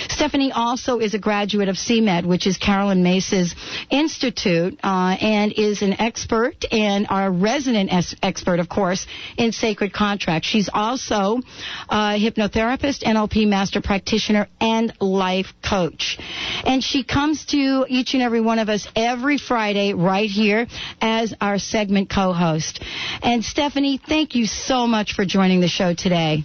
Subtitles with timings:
[0.09, 3.55] Stephanie also is a graduate of CMED, which is Carolyn Myss's
[3.91, 9.93] institute, uh, and is an expert and our resident es- expert, of course, in sacred
[9.93, 10.47] contracts.
[10.49, 11.41] She's also
[11.89, 16.19] a hypnotherapist, NLP master practitioner and life coach.
[16.67, 20.67] And she comes to each and every one of us every Friday right here
[21.01, 22.85] as our segment co-host.
[23.23, 26.45] And Stephanie, thank you so much for joining the show today.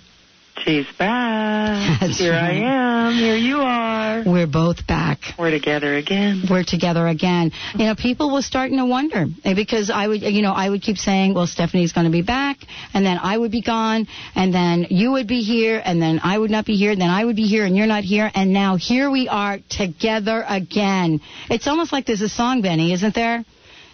[0.58, 2.00] She's back.
[2.02, 2.62] That's Here right.
[2.62, 3.14] I am.
[3.14, 4.24] Here you are.
[4.25, 5.19] We're both back.
[5.38, 6.44] We're together again.
[6.50, 7.52] We're together again.
[7.75, 10.81] You know, people were starting to wonder eh, because I would, you know, I would
[10.81, 12.58] keep saying, well, Stephanie's going to be back,
[12.94, 16.38] and then I would be gone, and then you would be here, and then I
[16.38, 18.53] would not be here, and then I would be here, and you're not here, and
[18.53, 21.19] now here we are together again.
[21.50, 23.44] It's almost like there's a song, Benny, isn't there?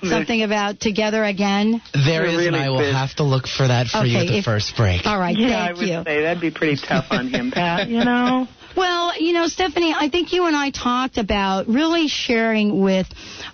[0.03, 1.81] Something about together again.
[1.93, 2.93] There You're is, and I will busy.
[2.93, 5.05] have to look for that for you at the if- first break.
[5.05, 6.03] All right, yeah, I thank would you.
[6.05, 7.89] say that'd be pretty tough on him, Pat.
[7.89, 8.47] You know.
[8.77, 13.07] Well, you know, Stephanie, I think you and I talked about really sharing with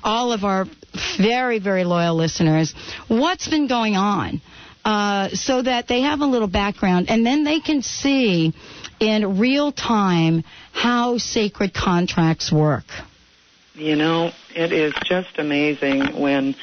[0.04, 0.66] all of our
[1.18, 2.74] very, very loyal listeners
[3.08, 4.42] what's been going on
[4.84, 8.54] uh, so that they have a little background and then they can see
[9.00, 12.86] in real time how sacred contracts work.
[13.78, 16.56] You know, it is just amazing when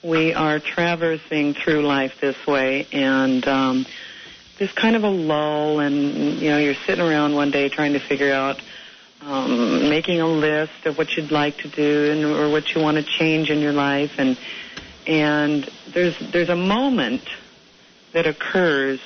[0.00, 3.86] we are traversing through life this way and um
[4.58, 5.94] there's kind of a lull and
[6.40, 8.62] you know, you're sitting around one day trying to figure out
[9.22, 12.96] um making a list of what you'd like to do and or what you want
[12.96, 14.38] to change in your life and
[15.08, 17.24] and there's there's a moment
[18.12, 19.00] that occurs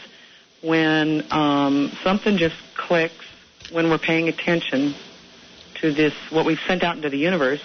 [0.61, 3.25] when um something just clicks
[3.71, 4.95] when we're paying attention
[5.81, 7.63] to this what we've sent out into the universe.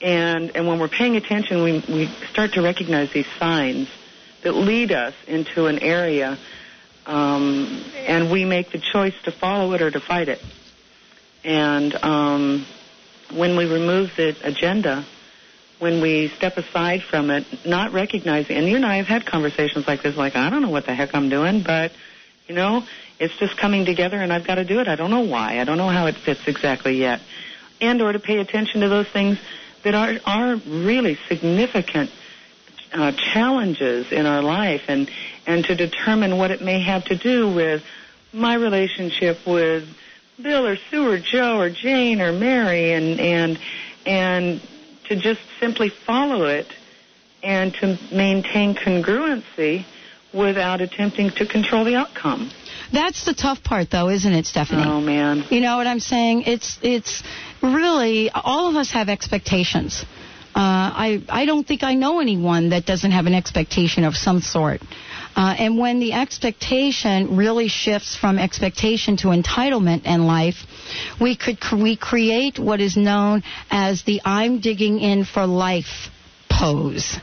[0.00, 3.88] And and when we're paying attention we we start to recognize these signs
[4.42, 6.38] that lead us into an area
[7.06, 10.42] um and we make the choice to follow it or to fight it.
[11.44, 12.66] And um
[13.32, 15.04] when we remove the agenda
[15.78, 19.86] when we step aside from it not recognizing and you and I have had conversations
[19.86, 21.92] like this like I don't know what the heck I'm doing but
[22.48, 22.84] you know
[23.18, 24.88] it's just coming together and I've got to do it.
[24.88, 25.60] I don't know why.
[25.60, 27.20] I don't know how it fits exactly yet.
[27.80, 29.38] And or to pay attention to those things
[29.84, 32.10] that are are really significant
[32.92, 35.10] uh, challenges in our life and
[35.46, 37.84] and to determine what it may have to do with
[38.32, 39.88] my relationship with
[40.40, 43.58] Bill or Sue or Joe or Jane or Mary and and
[44.04, 44.60] and
[45.04, 46.66] to just simply follow it
[47.42, 49.84] and to maintain congruency
[50.34, 52.50] without attempting to control the outcome.
[52.92, 54.84] That's the tough part, though, isn't it, Stephanie?
[54.86, 55.44] Oh man.
[55.50, 56.42] You know what I'm saying?
[56.42, 57.22] It's it's
[57.62, 60.04] really all of us have expectations.
[60.54, 64.40] Uh, I I don't think I know anyone that doesn't have an expectation of some
[64.40, 64.82] sort.
[65.34, 70.66] Uh, and when the expectation really shifts from expectation to entitlement in life,
[71.18, 76.10] we could we create what is known as the "I'm digging in for life"
[76.50, 77.18] pose.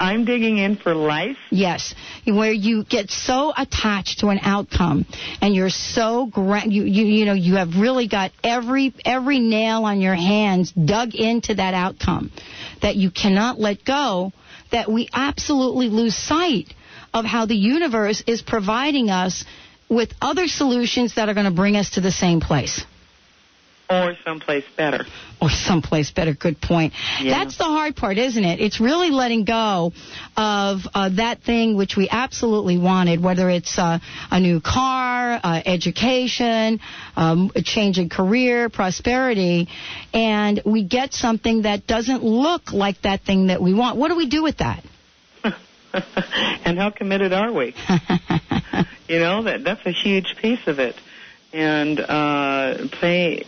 [0.00, 1.36] I'm digging in for life.
[1.50, 1.94] Yes,
[2.26, 5.04] where you get so attached to an outcome,
[5.42, 9.84] and you're so gra- you you you know you have really got every every nail
[9.84, 12.32] on your hands dug into that outcome,
[12.80, 14.32] that you cannot let go,
[14.72, 16.72] that we absolutely lose sight
[17.12, 19.44] of how the universe is providing us
[19.90, 22.84] with other solutions that are going to bring us to the same place.
[23.90, 25.04] Or someplace better.
[25.42, 26.32] Or someplace better.
[26.32, 26.92] Good point.
[27.20, 27.42] Yeah.
[27.42, 28.60] That's the hard part, isn't it?
[28.60, 29.92] It's really letting go
[30.36, 33.98] of uh, that thing which we absolutely wanted, whether it's uh,
[34.30, 36.78] a new car, uh, education,
[37.16, 39.68] um, a change in career, prosperity,
[40.14, 43.96] and we get something that doesn't look like that thing that we want.
[43.96, 44.84] What do we do with that?
[46.64, 47.74] and how committed are we?
[49.08, 50.94] you know that that's a huge piece of it.
[51.52, 53.44] And uh, play,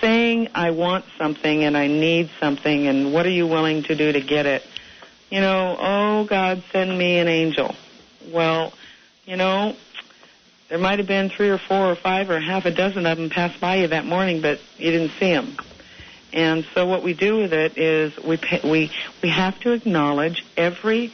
[0.00, 4.12] saying I want something and I need something, and what are you willing to do
[4.12, 4.64] to get it?
[5.30, 7.74] You know, oh God, send me an angel.
[8.32, 8.72] Well,
[9.26, 9.76] you know,
[10.68, 13.30] there might have been three or four or five or half a dozen of them
[13.30, 15.56] pass by you that morning, but you didn't see them.
[16.32, 20.44] And so what we do with it is we pay, we we have to acknowledge
[20.56, 21.12] every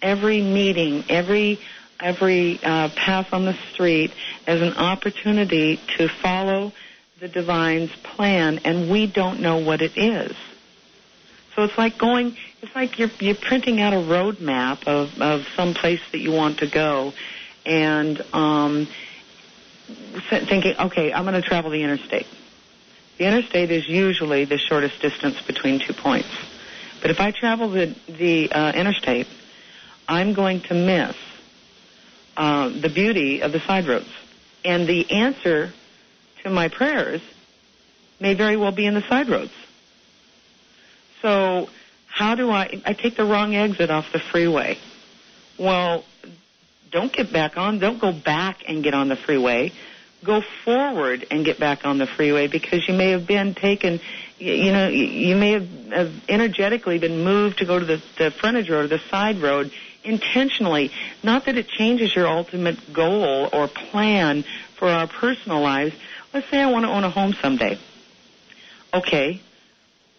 [0.00, 1.58] every meeting, every
[2.00, 4.12] every uh, path on the street
[4.46, 6.72] as an opportunity to follow
[7.20, 10.36] the divine's plan, and we don't know what it is.
[11.54, 12.36] So it's like going.
[12.62, 16.32] It's like you're you're printing out a road map of of some place that you
[16.32, 17.12] want to go,
[17.64, 18.88] and um,
[20.28, 22.26] thinking, okay, I'm going to travel the interstate.
[23.18, 26.28] The interstate is usually the shortest distance between two points.
[27.00, 29.28] But if I travel the the uh, interstate,
[30.08, 31.14] I'm going to miss
[32.36, 34.08] uh, the beauty of the side roads.
[34.64, 35.72] And the answer
[36.42, 37.20] to my prayers
[38.20, 39.52] may very well be in the side roads.
[41.20, 41.68] So
[42.14, 44.78] how do I, I take the wrong exit off the freeway.
[45.58, 46.04] Well,
[46.92, 49.72] don't get back on, don't go back and get on the freeway.
[50.24, 54.00] Go forward and get back on the freeway because you may have been taken,
[54.38, 55.68] you know, you may have,
[56.28, 59.70] energetically been moved to go to the, the frontage road or the side road
[60.02, 60.90] intentionally.
[61.22, 64.44] Not that it changes your ultimate goal or plan
[64.76, 65.94] for our personal lives.
[66.32, 67.78] Let's say I want to own a home someday.
[68.92, 69.40] Okay,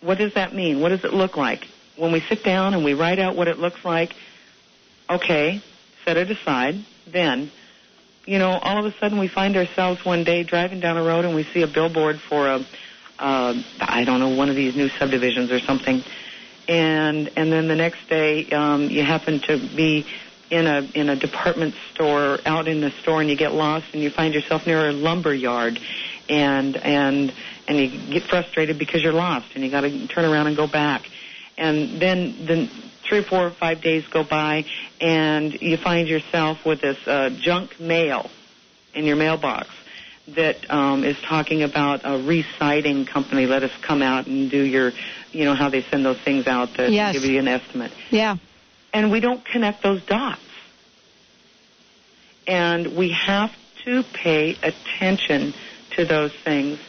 [0.02, 0.82] what does that mean?
[0.82, 1.68] What does it look like?
[1.98, 4.14] When we sit down and we write out what it looks like,
[5.10, 5.62] okay,
[6.04, 6.76] set it aside.
[7.08, 7.52] Then,
[8.26, 11.26] you know, all of a sudden we find ourselves one day driving down a road
[11.26, 12.66] and we see a billboard for a,
[13.20, 16.04] uh, I don't know, one of these new subdivisions or something.
[16.68, 20.06] And and then the next day um, you happen to be
[20.50, 24.02] in a in a department store out in the store and you get lost and
[24.02, 25.80] you find yourself near a lumber yard.
[26.28, 27.32] And and
[27.68, 30.66] and you get frustrated because you're lost and you got to turn around and go
[30.66, 31.08] back.
[31.58, 32.70] And then then
[33.08, 34.66] three or four or five days go by
[35.00, 38.30] and you find yourself with this uh, junk mail
[38.94, 39.68] in your mailbox
[40.36, 43.46] that um, is talking about a reciting company.
[43.46, 44.92] Let us come out and do your
[45.32, 47.14] you know how they send those things out that yes.
[47.14, 47.92] give you an estimate.
[48.10, 48.38] Yeah.
[48.94, 50.42] And we don't connect those dots.
[52.48, 53.52] And we have
[53.84, 55.54] to pay attention
[55.96, 56.80] to those things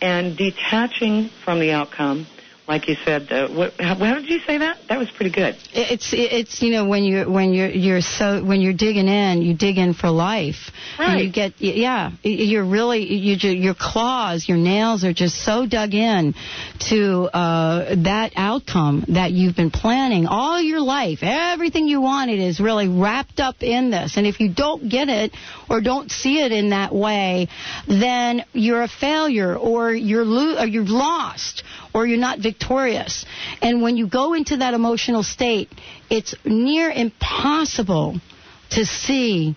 [0.00, 2.26] and detaching from the outcome
[2.66, 4.78] like you said, uh, what, how, how, did you say that?
[4.88, 5.56] That was pretty good.
[5.72, 9.54] It's it's you know when you when you're you're so when you're digging in, you
[9.54, 10.70] dig in for life.
[10.98, 11.10] Right.
[11.10, 15.92] And you get yeah, you're really you your claws, your nails are just so dug
[15.92, 16.34] in
[16.88, 21.18] to uh, that outcome that you've been planning all your life.
[21.20, 25.32] Everything you wanted is really wrapped up in this, and if you don't get it
[25.68, 27.48] or don't see it in that way,
[27.88, 33.24] then you're a failure or you're lo- or you're lost or you're not victorious.
[33.62, 35.70] And when you go into that emotional state,
[36.10, 38.20] it's near impossible
[38.70, 39.56] to see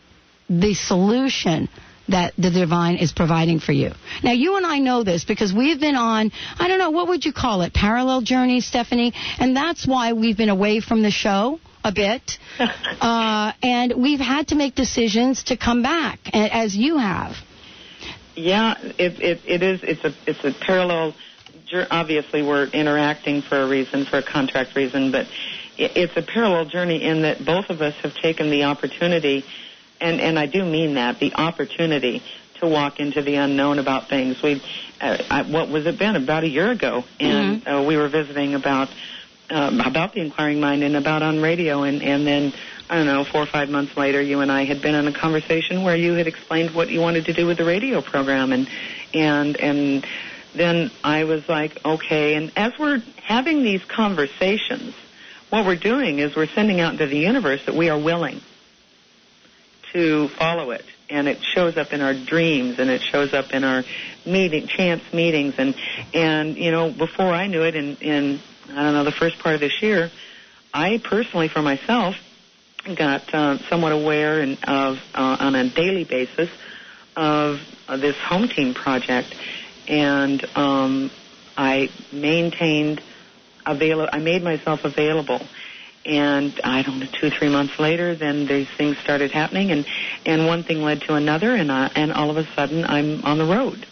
[0.49, 1.67] the solution
[2.09, 3.91] that the divine is providing for you.
[4.23, 7.25] Now, you and I know this because we've been on, I don't know, what would
[7.25, 7.73] you call it?
[7.73, 9.13] Parallel journey, Stephanie?
[9.39, 12.37] And that's why we've been away from the show a bit.
[12.59, 17.35] uh, and we've had to make decisions to come back, as you have.
[18.35, 19.79] Yeah, it, it, it is.
[19.83, 21.13] It's a, it's a parallel
[21.91, 25.27] obviously we're interacting for a reason, for a contract reason, but
[25.77, 29.43] it's a parallel journey in that both of us have taken the opportunity,
[29.99, 32.23] and, and I do mean that, the opportunity
[32.59, 34.41] to walk into the unknown about things.
[34.41, 34.61] We,
[34.99, 37.69] uh, I, what was it been about a year ago, and mm-hmm.
[37.69, 38.89] uh, we were visiting about
[39.49, 42.53] um, about the inquiring mind and about on radio, and and then
[42.89, 45.13] I don't know, four or five months later, you and I had been in a
[45.13, 48.69] conversation where you had explained what you wanted to do with the radio program, and
[49.13, 50.07] and and
[50.55, 52.35] then I was like, okay.
[52.35, 54.93] And as we're having these conversations,
[55.49, 58.41] what we're doing is we're sending out into the universe that we are willing
[59.93, 60.85] to follow it.
[61.09, 63.83] And it shows up in our dreams and it shows up in our
[64.25, 65.55] meeting, chance meetings.
[65.57, 65.73] And,
[66.13, 68.39] and, you know, before I knew it in, in
[68.69, 70.11] I don't know, the first part of this year,
[70.73, 72.15] I personally, for myself,
[72.95, 76.49] got uh, somewhat aware and of uh, on a daily basis
[77.15, 79.33] of uh, this home team project,
[79.87, 81.11] and um,
[81.57, 83.01] I maintained
[83.65, 84.07] avail.
[84.11, 85.41] I made myself available,
[86.05, 89.85] and I don't know, two three months later, then these things started happening, and
[90.25, 93.37] and one thing led to another, and I, and all of a sudden I'm on
[93.37, 93.85] the road,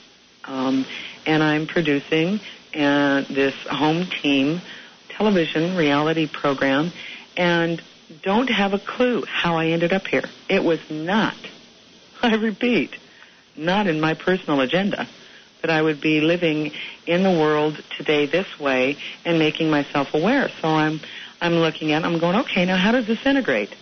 [0.44, 0.86] um,
[1.26, 2.40] and I'm producing
[2.76, 4.62] uh, this home team
[5.10, 6.92] television reality program,
[7.38, 7.82] and
[8.22, 10.26] don't have a clue how I ended up here.
[10.50, 11.36] It was not,
[12.22, 12.96] I repeat,
[13.56, 15.08] not in my personal agenda
[15.62, 16.74] that I would be living
[17.08, 20.50] in the world today this way and making myself aware.
[20.62, 21.00] So I'm
[21.42, 23.74] I'm looking at I'm going, okay, now how does this integrate?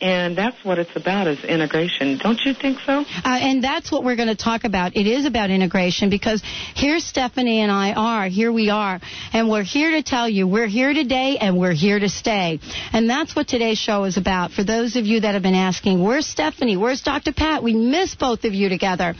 [0.00, 2.18] And that's what it's about is integration.
[2.18, 2.92] Don't you think so?
[2.92, 4.94] Uh, and that's what we're going to talk about.
[4.94, 6.42] It is about integration because
[6.74, 9.00] here Stephanie and I are, here we are,
[9.32, 12.60] and we're here to tell you we're here today and we're here to stay.
[12.92, 14.52] And that's what today's show is about.
[14.52, 16.76] For those of you that have been asking, where's Stephanie?
[16.76, 17.32] Where's Dr.
[17.32, 17.62] Pat?
[17.62, 19.14] We miss both of you together.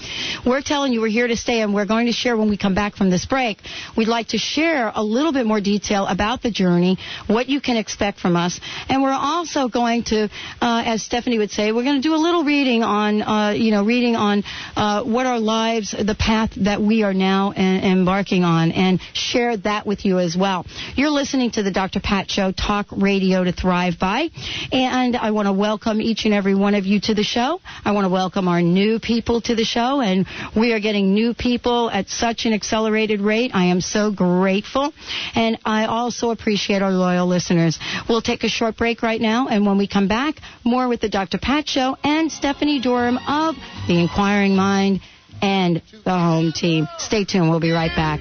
[0.44, 2.74] We're telling you we're here to stay and we're going to share when we come
[2.74, 3.58] back from this break.
[3.96, 7.78] We'd like to share a little bit more detail about the journey, what you can
[7.78, 10.28] expect from us, and we're also going to
[10.66, 13.70] uh, as Stephanie would say, we're going to do a little reading on, uh, you
[13.70, 14.42] know, reading on
[14.74, 19.56] uh, what our lives, the path that we are now en- embarking on, and share
[19.58, 20.66] that with you as well.
[20.96, 22.00] You're listening to the Dr.
[22.00, 24.30] Pat Show, talk radio to thrive by,
[24.72, 27.60] and I want to welcome each and every one of you to the show.
[27.84, 31.32] I want to welcome our new people to the show, and we are getting new
[31.32, 33.52] people at such an accelerated rate.
[33.54, 34.92] I am so grateful,
[35.36, 37.78] and I also appreciate our loyal listeners.
[38.08, 41.08] We'll take a short break right now, and when we come back, more with the
[41.08, 41.38] Dr.
[41.38, 43.54] Pat Show and Stephanie Durham of
[43.86, 45.00] The Inquiring Mind
[45.40, 46.88] and the home team.
[46.98, 47.48] Stay tuned.
[47.48, 48.20] We'll be right back.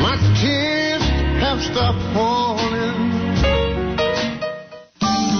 [0.00, 1.02] My tears
[1.42, 2.63] have stopped falling.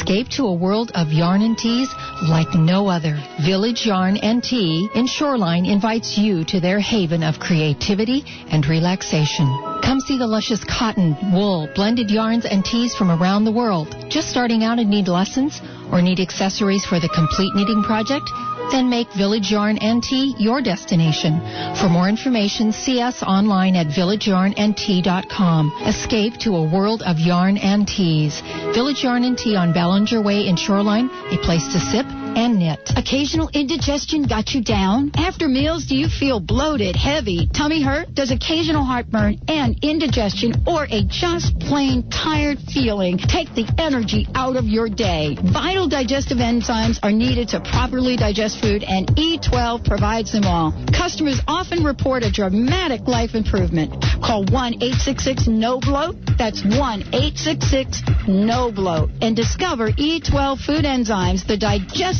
[0.00, 1.94] Escape to a world of yarn and teas
[2.26, 3.18] like no other.
[3.44, 9.46] Village Yarn and Tea in Shoreline invites you to their haven of creativity and relaxation.
[9.84, 13.94] Come see the luscious cotton, wool, blended yarns, and teas from around the world.
[14.08, 15.60] Just starting out and need lessons
[15.92, 18.24] or need accessories for the complete knitting project?
[18.70, 21.40] Then make Village Yarn and Tea your destination.
[21.76, 25.72] For more information, see us online at villageyarnandtea.com.
[25.86, 28.40] Escape to a world of yarn and teas.
[28.74, 32.06] Village Yarn and Tea on Ballinger Way in Shoreline, a place to sip
[32.36, 32.90] and knit.
[32.96, 35.10] Occasional indigestion got you down?
[35.14, 38.14] After meals, do you feel bloated, heavy, tummy hurt?
[38.14, 44.56] Does occasional heartburn and indigestion or a just plain tired feeling take the energy out
[44.56, 45.36] of your day?
[45.52, 50.72] Vital digestive enzymes are needed to properly digest food and E12 provides them all.
[50.96, 53.92] Customers often report a dramatic life improvement.
[54.22, 56.16] Call 1-866-NO-BLOAT.
[56.38, 62.19] That's 1-866-NO-BLOAT and discover E12 food enzymes, the digestive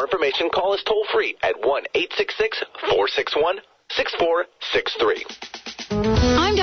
[0.00, 5.49] More information, call us toll free at 1 866 461 6463.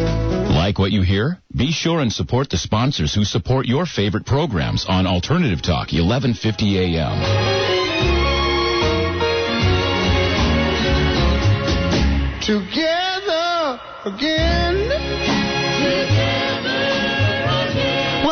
[0.00, 1.38] Like what you hear?
[1.54, 6.78] Be sure and support the sponsors who support your favorite programs on Alternative Talk, 1150
[6.78, 7.20] AM.
[12.40, 14.79] Together again.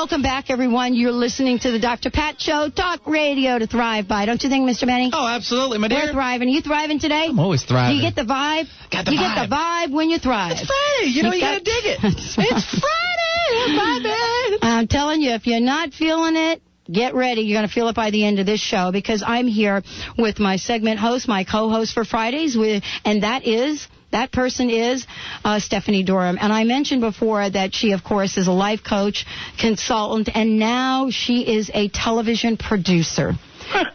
[0.09, 0.95] Welcome back, everyone.
[0.95, 2.09] You're listening to the Dr.
[2.11, 4.25] Pat Show, talk radio to thrive by.
[4.25, 4.87] Don't you think, Mr.
[4.87, 5.11] Benny?
[5.13, 5.99] Oh, absolutely, my dear.
[6.07, 6.49] We're thriving.
[6.49, 7.27] Are you thriving today?
[7.29, 7.99] I'm always thriving.
[7.99, 8.69] Do you get the vibe?
[8.91, 9.35] Got the you vibe.
[9.37, 10.53] get the vibe when you thrive.
[10.53, 11.11] It's Friday.
[11.11, 11.99] You know, you, got- gotta dig it.
[12.39, 14.59] It's Friday.
[14.63, 14.81] I'm.
[14.81, 17.43] I'm telling you, if you're not feeling it, get ready.
[17.43, 19.83] You're going to feel it by the end of this show because I'm here
[20.17, 23.87] with my segment host, my co-host for Fridays, with, and that is.
[24.11, 25.07] That person is
[25.45, 26.39] uh, Stephanie Durham.
[26.41, 29.27] And I mentioned before that she, of course, is a life coach,
[29.59, 33.35] consultant, and now she is a television producer.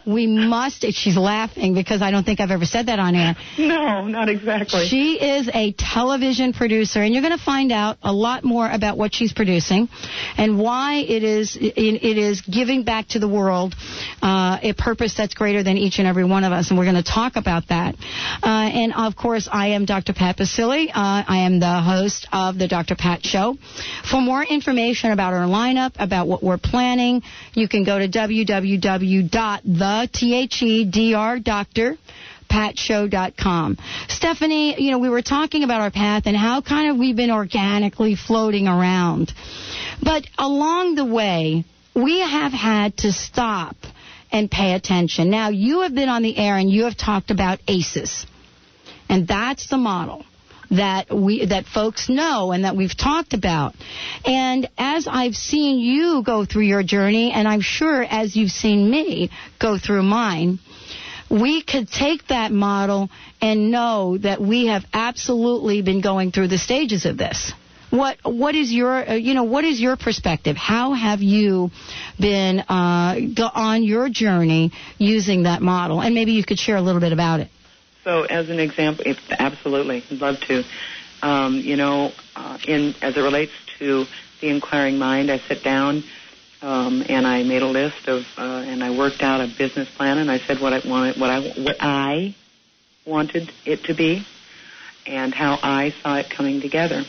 [0.06, 3.36] We must, she's laughing because I don't think I've ever said that on air.
[3.58, 4.86] No, not exactly.
[4.86, 8.96] She is a television producer, and you're going to find out a lot more about
[8.96, 9.88] what she's producing
[10.36, 13.74] and why it is it, is giving back to the world
[14.22, 16.70] uh, a purpose that's greater than each and every one of us.
[16.70, 17.94] And we're going to talk about that.
[18.42, 20.12] Uh, and of course, I am Dr.
[20.12, 20.90] Pat Basili.
[20.90, 22.94] Uh, I am the host of the Dr.
[22.96, 23.56] Pat Show.
[24.10, 27.22] For more information about our lineup, about what we're planning,
[27.54, 28.08] you can go to
[29.68, 31.44] www.the
[32.48, 33.78] patshow.com.
[34.08, 37.32] Stephanie, you know, we were talking about our path and how kind of we've been
[37.32, 39.32] organically floating around.
[40.00, 43.76] But along the way, we have had to stop
[44.30, 45.30] and pay attention.
[45.30, 48.26] Now, you have been on the air and you have talked about ACEs.
[49.08, 50.24] And that's the model
[50.70, 53.74] that we that folks know and that we've talked about.
[54.24, 58.90] And as I've seen you go through your journey and I'm sure as you've seen
[58.90, 60.58] me go through mine,
[61.30, 66.58] we could take that model and know that we have absolutely been going through the
[66.58, 67.52] stages of this.
[67.90, 70.56] What what is your uh, you know what is your perspective?
[70.56, 71.70] How have you
[72.18, 73.16] been uh,
[73.54, 76.00] on your journey using that model?
[76.00, 77.48] And maybe you could share a little bit about it.
[78.04, 80.64] So, as an example, if, absolutely, I'd love to.
[81.22, 84.06] Um, you know, uh, in as it relates to
[84.42, 86.04] the inquiring mind, I sit down
[86.60, 90.18] um, and I made a list of, uh, and I worked out a business plan,
[90.18, 92.34] and I said what I wanted, what I what I
[93.06, 94.26] wanted it to be,
[95.06, 97.04] and how I saw it coming together.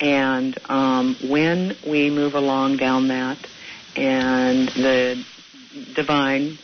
[0.00, 3.38] And um, when we move along down that,
[3.96, 5.24] and the
[5.94, 6.58] divine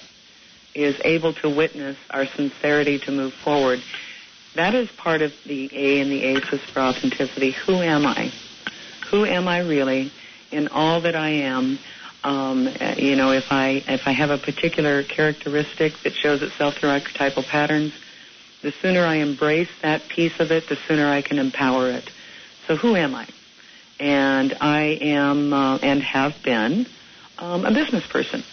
[0.74, 3.82] is able to witness our sincerity to move forward.
[4.54, 7.52] That is part of the A and the ACES for authenticity.
[7.52, 8.32] Who am I?
[9.10, 10.12] Who am I really
[10.50, 11.78] in all that I am?
[12.22, 16.90] Um, you know, if I if I have a particular characteristic that shows itself through
[16.90, 17.94] archetypal patterns,
[18.62, 22.10] the sooner I embrace that piece of it, the sooner I can empower it.
[22.66, 23.26] So who am I?
[23.98, 26.86] And I am uh, and have been
[27.38, 28.44] um, a business person.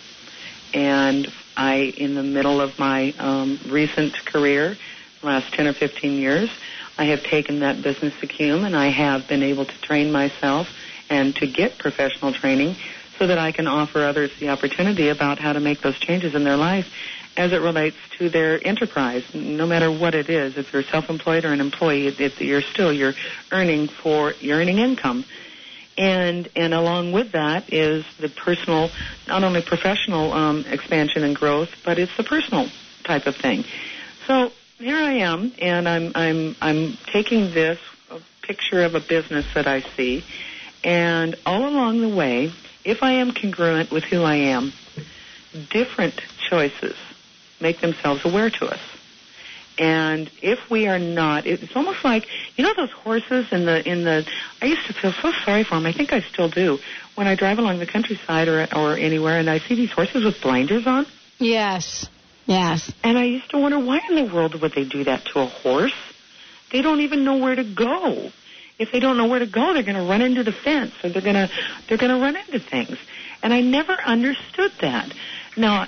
[0.73, 1.27] And
[1.57, 4.77] I, in the middle of my um, recent career,
[5.23, 6.49] last 10 or 15 years,
[6.97, 10.69] I have taken that business acumen and I have been able to train myself
[11.09, 12.75] and to get professional training
[13.17, 16.43] so that I can offer others the opportunity about how to make those changes in
[16.43, 16.93] their life
[17.35, 20.57] as it relates to their enterprise, no matter what it is.
[20.57, 23.13] If you're self-employed or an employee, it, it, you're still you're
[23.51, 25.23] earning for you're earning income,
[25.97, 28.89] and and along with that is the personal,
[29.27, 32.67] not only professional um, expansion and growth, but it's the personal
[33.03, 33.65] type of thing.
[34.27, 37.79] So here I am, and I'm I'm I'm taking this
[38.41, 40.23] picture of a business that I see,
[40.83, 42.51] and all along the way,
[42.85, 44.71] if I am congruent with who I am,
[45.69, 46.95] different choices
[47.59, 48.79] make themselves aware to us.
[49.79, 54.03] And if we are not, it's almost like you know those horses in the in
[54.03, 54.27] the.
[54.61, 55.85] I used to feel so sorry for them.
[55.85, 56.79] I think I still do
[57.15, 60.41] when I drive along the countryside or or anywhere, and I see these horses with
[60.41, 61.05] blinders on.
[61.39, 62.07] Yes.
[62.47, 62.91] Yes.
[63.03, 65.45] And I used to wonder why in the world would they do that to a
[65.45, 65.93] horse?
[66.71, 68.31] They don't even know where to go.
[68.79, 71.09] If they don't know where to go, they're going to run into the fence or
[71.09, 71.49] they're going to
[71.87, 72.97] they're going to run into things.
[73.43, 75.13] And I never understood that.
[75.55, 75.87] Now,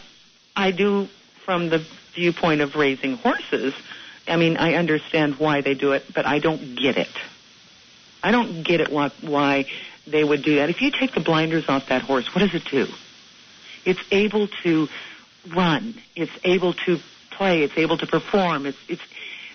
[0.56, 1.08] I do
[1.49, 1.83] from the
[2.13, 3.73] viewpoint of raising horses.
[4.27, 7.09] I mean, I understand why they do it, but I don't get it.
[8.21, 9.65] I don't get it why, why
[10.05, 10.69] they would do that.
[10.69, 12.85] If you take the blinders off that horse, what does it do?
[13.83, 14.89] It's able to
[15.55, 15.95] run.
[16.15, 16.99] It's able to
[17.31, 17.63] play.
[17.63, 18.67] It's able to perform.
[18.67, 19.01] It's it's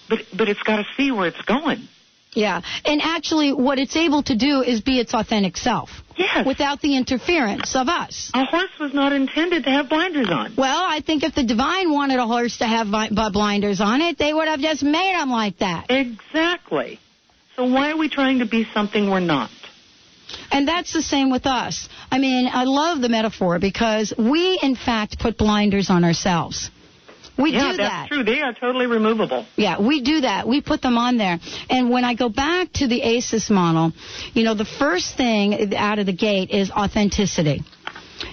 [0.09, 1.87] but but it's got to see where it's going.
[2.35, 2.61] Yeah.
[2.85, 5.91] And actually, what it's able to do is be its authentic self.
[6.17, 6.47] Yes.
[6.47, 8.31] Without the interference of us.
[8.35, 10.55] A horse was not intended to have blinders on.
[10.57, 12.87] Well, I think if the divine wanted a horse to have
[13.33, 15.87] blinders on it, they would have just made them like that.
[15.91, 17.01] Exactly.
[17.57, 19.51] So why are we trying to be something we're not?
[20.51, 21.89] And that's the same with us.
[22.11, 26.71] I mean, I love the metaphor because we, in fact, put blinders on ourselves.
[27.37, 28.09] We yeah, do that's that.
[28.09, 28.23] true.
[28.25, 29.45] They are totally removable.
[29.57, 30.47] Yeah, we do that.
[30.47, 31.41] We put them on there.
[31.69, 33.93] And when I go back to the ACES model,
[34.35, 37.63] you know, the first thing out of the gate is authenticity.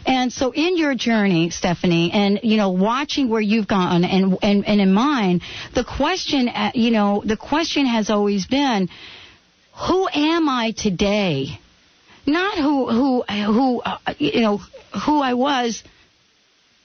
[0.06, 4.66] And so in your journey, Stephanie, and you know, watching where you've gone and and,
[4.68, 5.42] and in mine,
[5.74, 8.90] the question, uh, you know, the question has always been,
[9.74, 11.60] who am I today?
[12.26, 14.58] Not who who who uh, you know
[15.06, 15.84] who I was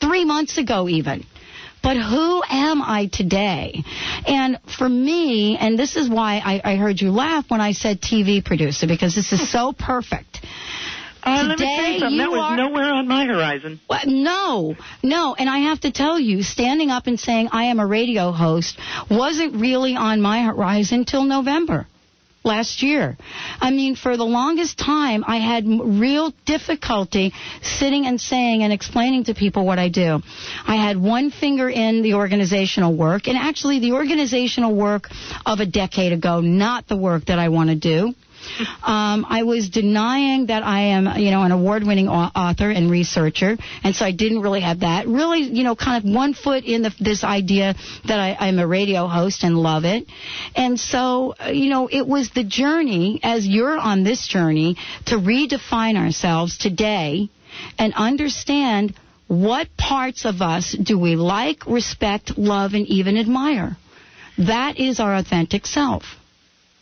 [0.01, 1.25] three months ago even.
[1.87, 3.85] But who am I today?
[4.27, 8.01] And for me, and this is why I, I heard you laugh when I said
[8.01, 10.41] TV producer, because this is so perfect.
[11.23, 12.19] Uh, let me tell Today, you something.
[12.19, 13.81] That you was are- nowhere on my horizon.
[13.89, 17.79] Well, no, no, and I have to tell you, standing up and saying I am
[17.79, 18.77] a radio host
[19.09, 21.87] wasn't really on my horizon till November
[22.47, 23.17] last year.
[23.61, 27.33] I mean, for the longest time, I had real difficulty
[27.63, 30.21] sitting and saying and explaining to people what I do.
[30.67, 35.09] I had one finger in the organizational work, and actually the organizational work
[35.45, 38.15] of a decade ago, not the work that I want to do.
[38.83, 43.95] Um, I was denying that I am, you know, an award-winning author and researcher, and
[43.95, 45.07] so I didn't really have that.
[45.07, 47.75] Really, you know, kind of one foot in the, this idea
[48.07, 50.07] that I, I'm a radio host and love it.
[50.55, 55.17] And so, uh, you know, it was the journey, as you're on this journey, to
[55.17, 57.29] redefine ourselves today
[57.79, 58.95] and understand
[59.29, 63.77] what parts of us do we like, respect, love, and even admire.
[64.39, 66.05] That is our authentic self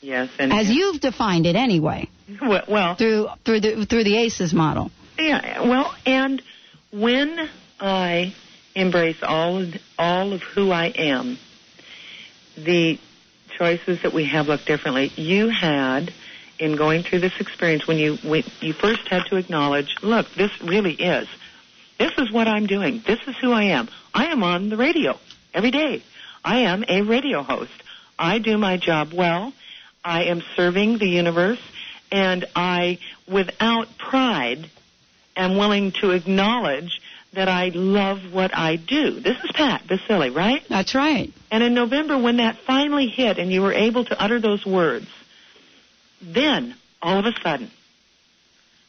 [0.05, 4.53] Yes, and as you've defined it anyway well, well, through through the through the ACEs
[4.53, 4.91] model.
[5.19, 6.43] yeah, well, and
[6.93, 7.49] when
[7.81, 8.35] I
[8.75, 11.39] embrace all of, all of who I am,
[12.57, 12.99] the
[13.57, 15.11] choices that we have look differently.
[15.17, 16.13] You had
[16.59, 20.51] in going through this experience when you when you first had to acknowledge, look, this
[20.63, 21.29] really is.
[21.99, 23.03] This is what I'm doing.
[23.07, 23.89] This is who I am.
[24.13, 25.19] I am on the radio
[25.55, 26.03] every day.
[26.45, 27.73] I am a radio host.
[28.19, 29.53] I do my job well.
[30.05, 31.61] I am serving the universe
[32.13, 34.71] and I, without pride,
[35.37, 37.01] am willing to acknowledge
[37.33, 39.19] that I love what I do.
[39.19, 40.63] This is Pat Basili, right?
[40.69, 41.33] That's right.
[41.51, 45.09] And in November, when that finally hit and you were able to utter those words,
[46.23, 47.71] then all of a sudden,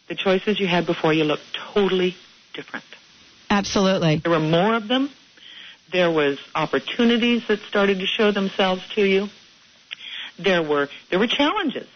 [0.08, 2.16] the choices you had before you looked totally
[2.54, 2.86] different.
[3.50, 4.18] Absolutely.
[4.18, 5.10] There were more of them.
[5.92, 9.30] There was opportunities that started to show themselves to you.
[10.38, 11.88] There were there were challenges.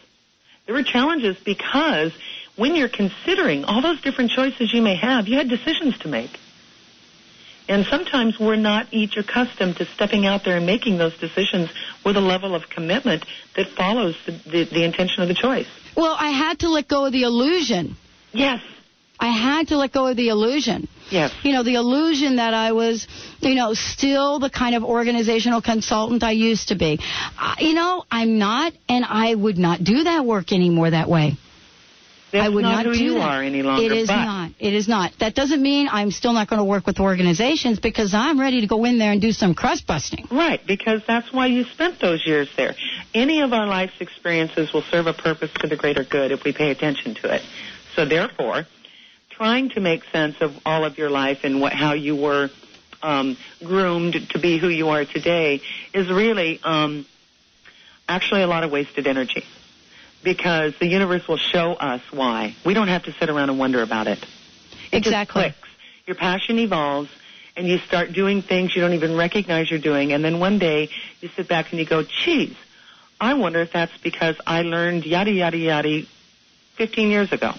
[0.66, 2.14] There were challenges because
[2.56, 6.38] when you're considering all those different choices you may have, you had decisions to make.
[7.68, 11.70] And sometimes we're not each accustomed to stepping out there and making those decisions
[12.04, 13.24] with a level of commitment
[13.56, 15.68] that follows the, the, the intention of the choice.
[15.96, 17.96] Well, I had to let go of the illusion.
[18.34, 18.62] Yes.
[19.20, 20.88] I had to let go of the illusion.
[21.12, 21.34] Yes.
[21.44, 23.08] You know, the illusion that I was,
[23.40, 27.00] you know, still the kind of organizational consultant I used to be.
[27.40, 31.38] Uh, you know, I'm not, and I would not do that work anymore that way.
[32.32, 33.22] That's I would not, not, who do you that.
[33.22, 33.84] are any longer.
[33.84, 34.52] It is not.
[34.60, 35.14] It is not.
[35.20, 38.68] That doesn't mean I'm still not going to work with organizations because I'm ready to
[38.68, 40.28] go in there and do some crust busting.
[40.30, 42.76] Right, because that's why you spent those years there.
[43.16, 46.54] Any of our life's experiences will serve a purpose to the greater good if we
[46.54, 47.42] pay attention to it.
[47.96, 48.68] So therefore,
[49.40, 52.50] trying to make sense of all of your life and what, how you were
[53.02, 55.62] um, groomed to be who you are today
[55.94, 57.06] is really um,
[58.10, 59.46] actually a lot of wasted energy
[60.26, 62.54] because the universe will show us why.
[62.66, 64.20] We don't have to sit around and wonder about it.
[64.92, 65.44] It Exactly.
[65.44, 65.70] just clicks.
[66.06, 67.10] Your passion evolves
[67.56, 70.90] and you start doing things you don't even recognize you're doing and then one day
[71.22, 72.58] you sit back and you go, geez,
[73.22, 76.02] I wonder if that's because I learned yada yada yada
[76.76, 77.54] 15 years ago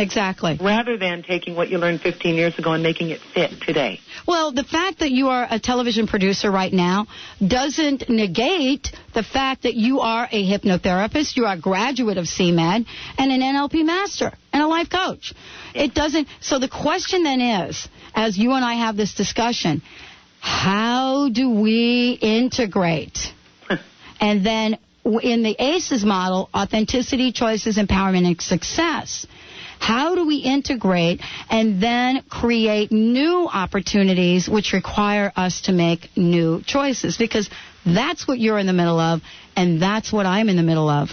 [0.00, 0.58] Exactly.
[0.60, 4.00] rather than taking what you learned 15 years ago and making it fit today.
[4.26, 7.06] Well, the fact that you are a television producer right now
[7.46, 12.86] doesn't negate the fact that you are a hypnotherapist, you are a graduate of CMAD,
[13.18, 15.34] and an NLP master and a life coach.
[15.74, 16.28] It doesn't.
[16.40, 19.82] So the question then is, as you and I have this discussion,
[20.40, 23.18] how do we integrate?
[24.20, 29.26] and then in the ACEs model, authenticity, choices, empowerment, and success.
[29.80, 36.62] How do we integrate and then create new opportunities which require us to make new
[36.64, 37.16] choices?
[37.16, 37.48] Because
[37.84, 39.22] that's what you're in the middle of,
[39.56, 41.08] and that's what I'm in the middle of.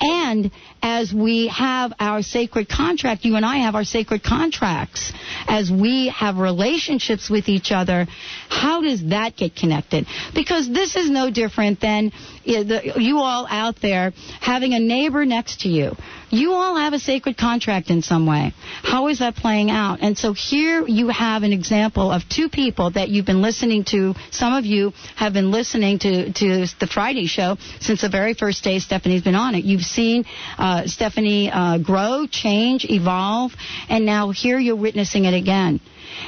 [0.00, 0.50] And
[0.82, 5.12] as we have our sacred contract, you and I have our sacred contracts,
[5.48, 8.06] as we have relationships with each other,
[8.48, 10.06] how does that get connected?
[10.34, 12.12] Because this is no different than
[12.46, 15.96] you all out there having a neighbor next to you.
[16.28, 18.52] You all have a sacred contract in some way.
[18.82, 19.98] How is that playing out?
[20.02, 24.14] And so here you have an example of two people that you've been listening to.
[24.32, 28.64] Some of you have been listening to, to the Friday show since the very first
[28.64, 29.64] day Stephanie's been on it.
[29.64, 30.24] You've seen
[30.58, 33.52] uh, Stephanie uh, grow, change, evolve,
[33.88, 35.80] and now here you're witnessing it again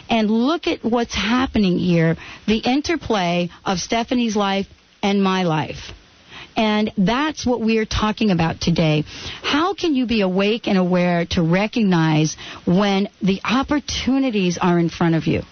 [0.09, 4.67] and look at what's happening here the interplay of Stephanie's life
[5.03, 5.93] and my life.
[6.59, 9.05] And that's what we're talking about today.
[9.43, 15.15] How can you be awake and aware to recognize when the opportunities are in front
[15.15, 15.43] of you?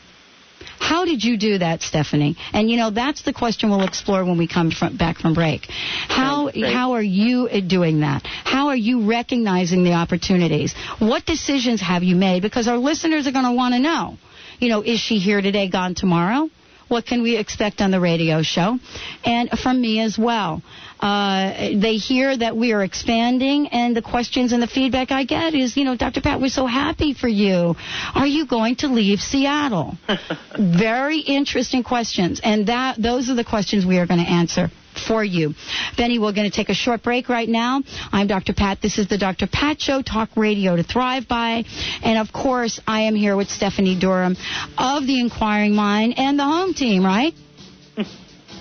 [0.80, 2.36] How did you do that, Stephanie?
[2.52, 5.66] And you know that's the question we'll explore when we come from, back from break.
[6.08, 8.22] How how are you doing that?
[8.26, 10.74] How are you recognizing the opportunities?
[10.98, 12.42] What decisions have you made?
[12.42, 14.16] Because our listeners are going to want to know.
[14.58, 16.50] You know, is she here today, gone tomorrow?
[16.88, 18.78] What can we expect on the radio show?
[19.24, 20.62] And from me as well.
[21.00, 25.54] Uh, they hear that we are expanding, and the questions and the feedback I get
[25.54, 26.20] is, you know, Dr.
[26.20, 27.74] Pat, we're so happy for you.
[28.14, 29.96] Are you going to leave Seattle?
[30.58, 34.70] Very interesting questions, and that those are the questions we are going to answer
[35.06, 35.54] for you.
[35.96, 37.82] Benny, we're going to take a short break right now.
[38.12, 38.54] I'm Dr.
[38.54, 38.80] Pat.
[38.80, 39.46] This is the Dr.
[39.46, 41.64] Pat Show, talk radio to thrive by.
[42.02, 44.36] And of course, I am here with Stephanie Durham
[44.78, 47.34] of the Inquiring Mind and the home team, right?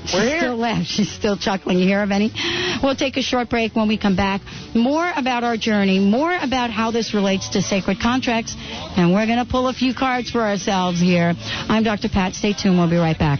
[0.07, 0.87] She still laughs.
[0.87, 1.79] She's still chuckling.
[1.79, 2.31] You hear of any?
[2.83, 4.41] We'll take a short break when we come back.
[4.73, 8.55] More about our journey, more about how this relates to sacred contracts,
[8.97, 11.33] and we're going to pull a few cards for ourselves here.
[11.69, 12.09] I'm Dr.
[12.09, 12.35] Pat.
[12.35, 12.77] Stay tuned.
[12.77, 13.39] We'll be right back.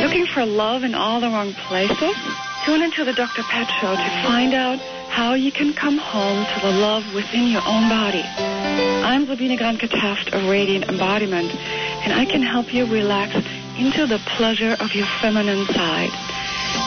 [0.09, 2.17] Looking for love in all the wrong places?
[2.65, 3.43] Tune into the Dr.
[3.43, 4.79] Pat Show to find out
[5.11, 8.23] how you can come home to the love within your own body.
[8.23, 13.35] I'm Zabina Granka Taft of Radiant Embodiment, and I can help you relax
[13.77, 16.09] into the pleasure of your feminine side.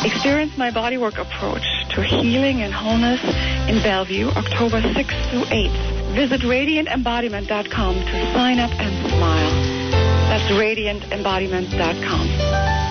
[0.03, 3.21] Experience my bodywork approach to healing and wholeness
[3.69, 6.15] in Bellevue, October 6th through 8th.
[6.15, 9.81] Visit radiantembodiment.com to sign up and smile.
[10.31, 12.90] That's radiantembodiment.com.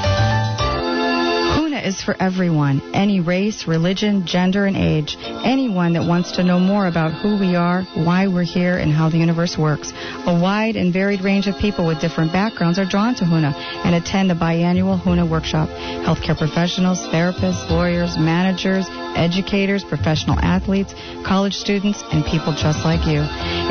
[1.80, 5.16] Is for everyone, any race, religion, gender, and age.
[5.20, 9.08] Anyone that wants to know more about who we are, why we're here, and how
[9.08, 9.90] the universe works.
[10.26, 13.94] A wide and varied range of people with different backgrounds are drawn to Huna and
[13.94, 15.70] attend the biannual Huna workshop.
[15.70, 23.22] Healthcare professionals, therapists, lawyers, managers, educators, professional athletes, college students, and people just like you.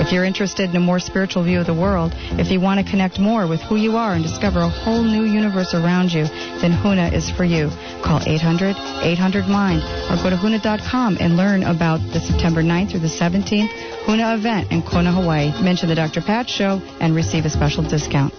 [0.02, 2.90] If you're interested in a more spiritual view of the world, if you want to
[2.90, 6.26] connect more with who you are and discover a whole new universe around you,
[6.60, 7.70] then Huna is for you.
[8.04, 13.70] Call 800-800-MIND or go to Huna.com and learn about the September 9th through the 17th
[14.06, 15.52] Huna event in Kona, Hawaii.
[15.62, 16.22] Mention the Dr.
[16.22, 18.34] Pat Show and receive a special discount.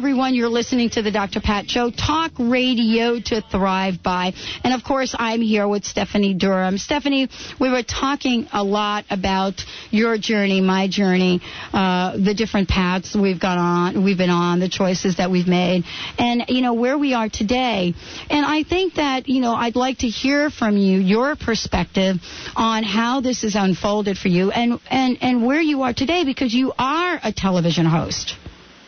[0.00, 0.34] Everyone.
[0.34, 1.42] You're listening to the Dr.
[1.42, 4.32] Pat Show, talk radio to thrive by.
[4.64, 6.78] And of course, I'm here with Stephanie Durham.
[6.78, 7.28] Stephanie,
[7.60, 11.42] we were talking a lot about your journey, my journey,
[11.74, 15.84] uh, the different paths we've gone on, we've been on, the choices that we've made,
[16.18, 17.92] and you know where we are today.
[18.30, 22.16] And I think that you know I'd like to hear from you your perspective
[22.56, 26.54] on how this has unfolded for you, and and and where you are today because
[26.54, 28.34] you are a television host.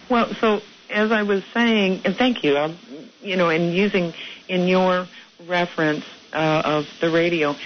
[0.08, 0.60] Well, so
[0.92, 2.78] as I was saying, and thank you, um,
[3.20, 4.14] you know, in using
[4.48, 5.06] in your
[5.46, 7.56] reference uh, of the radio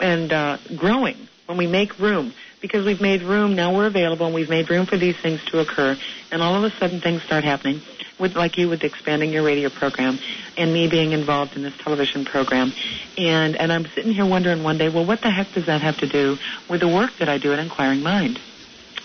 [0.00, 4.34] and uh, growing when we make room because we've made room now we're available and
[4.34, 5.96] we've made room for these things to occur
[6.32, 7.80] and all of a sudden things start happening
[8.18, 10.18] with like you with expanding your radio program
[10.56, 12.72] and me being involved in this television program.
[13.18, 15.98] And and I'm sitting here wondering one day well what the heck does that have
[15.98, 18.38] to do with the work that I do at Inquiring Mind?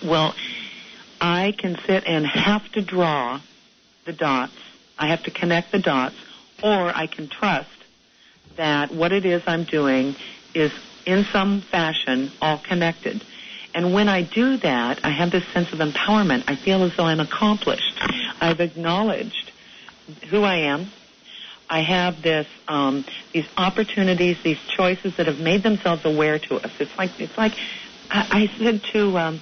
[0.04, 0.34] Well
[1.22, 3.40] I can sit and have to draw
[4.06, 4.58] the dots.
[4.98, 6.16] I have to connect the dots,
[6.64, 7.70] or I can trust
[8.58, 10.16] that what it is I'm doing
[10.54, 10.72] is
[11.06, 13.24] in some fashion all connected.
[13.74, 16.44] And when I do that, I have this sense of empowerment.
[16.48, 17.98] I feel as though I'm accomplished.
[18.42, 19.52] I've acknowledged
[20.30, 20.92] who I am.
[21.70, 26.72] I have this um, these opportunities, these choices that have made themselves aware to us.
[26.80, 27.54] It's like it's like
[28.10, 29.40] I, I said to um,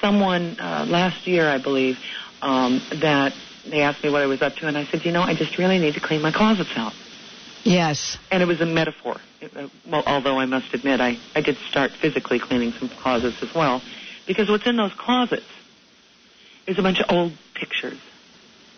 [0.00, 1.98] someone uh, last year, I believe,
[2.42, 3.34] um, that
[3.66, 5.58] they asked me what I was up to, and I said, you know, I just
[5.58, 6.92] really need to clean my closets out.
[7.64, 8.16] Yes.
[8.30, 9.16] And it was a metaphor.
[9.40, 13.42] It, uh, well, although I must admit, I, I did start physically cleaning some closets
[13.42, 13.82] as well,
[14.26, 15.46] because what's in those closets
[16.66, 17.98] is a bunch of old pictures,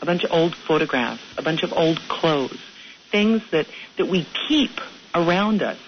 [0.00, 2.60] a bunch of old photographs, a bunch of old clothes,
[3.10, 3.66] things that,
[3.98, 4.70] that we keep
[5.14, 5.78] around us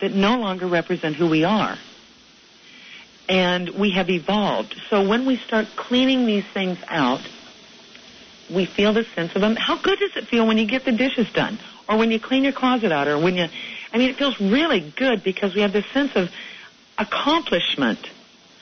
[0.00, 1.76] that no longer represent who we are
[3.28, 4.74] and we have evolved.
[4.88, 7.20] So when we start cleaning these things out,
[8.50, 9.56] we feel this sense of them.
[9.56, 12.44] How good does it feel when you get the dishes done, or when you clean
[12.44, 13.48] your closet out, or when you?
[13.92, 16.30] I mean, it feels really good because we have this sense of
[16.96, 18.10] accomplishment,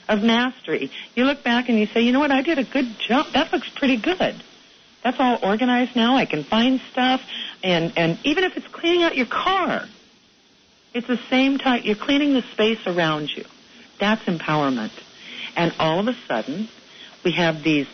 [0.09, 0.91] of mastery.
[1.15, 3.27] You look back and you say, you know what, I did a good job.
[3.33, 4.43] That looks pretty good.
[5.03, 6.17] That's all organized now.
[6.17, 7.23] I can find stuff,
[7.63, 9.87] and and even if it's cleaning out your car,
[10.93, 11.85] it's the same type.
[11.85, 13.45] You're cleaning the space around you.
[13.99, 14.93] That's empowerment.
[15.57, 16.69] And all of a sudden,
[17.25, 17.87] we have these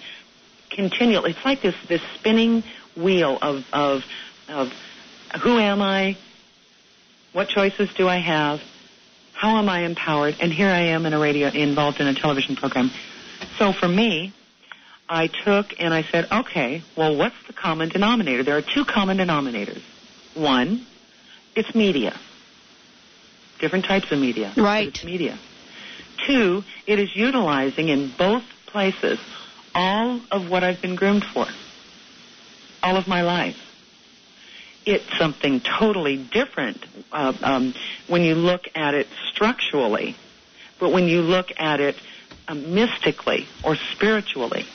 [0.70, 2.64] continual, it's like this, this spinning
[2.96, 4.04] wheel of, of,
[4.48, 4.72] of
[5.42, 6.16] who am I?
[7.32, 8.60] What choices do I have?
[9.32, 10.36] How am I empowered?
[10.40, 12.90] And here I am in a radio, involved in a television program.
[13.58, 14.32] So for me,
[15.08, 18.42] I took and I said, okay, well, what's the common denominator?
[18.42, 19.82] There are two common denominators.
[20.34, 20.86] One,
[21.54, 22.18] it's media.
[23.58, 24.52] Different types of media.
[24.56, 25.02] Right.
[25.04, 25.38] Media.
[26.26, 29.18] Two, it is utilizing in both places
[29.74, 31.46] all of what I've been groomed for,
[32.82, 33.58] all of my life.
[34.85, 37.74] It's something totally different uh, um,
[38.08, 40.16] when you look at it structurally,
[40.80, 41.96] but when you look at it
[42.48, 44.66] uh, mystically or spiritually,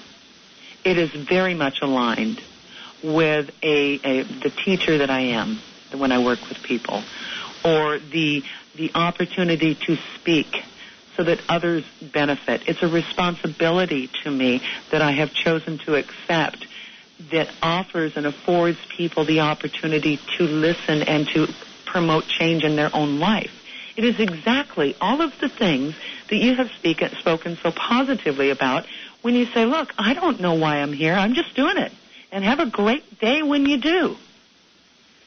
[0.86, 2.41] it is very much aligned
[3.03, 5.60] with a, a the teacher that I am
[5.93, 7.03] when I work with people,
[7.63, 8.43] or the
[8.75, 10.63] the opportunity to speak
[11.17, 12.62] so that others benefit.
[12.67, 16.65] It's a responsibility to me that I have chosen to accept
[17.32, 21.47] that offers and affords people the opportunity to listen and to
[21.86, 23.51] promote change in their own life.
[23.95, 25.95] It is exactly all of the things
[26.30, 28.86] that you have speak, spoken so positively about
[29.23, 31.15] when you say, look, I don't know why I'm here.
[31.15, 31.91] I'm just doing it.
[32.32, 34.17] And have a great day when you do.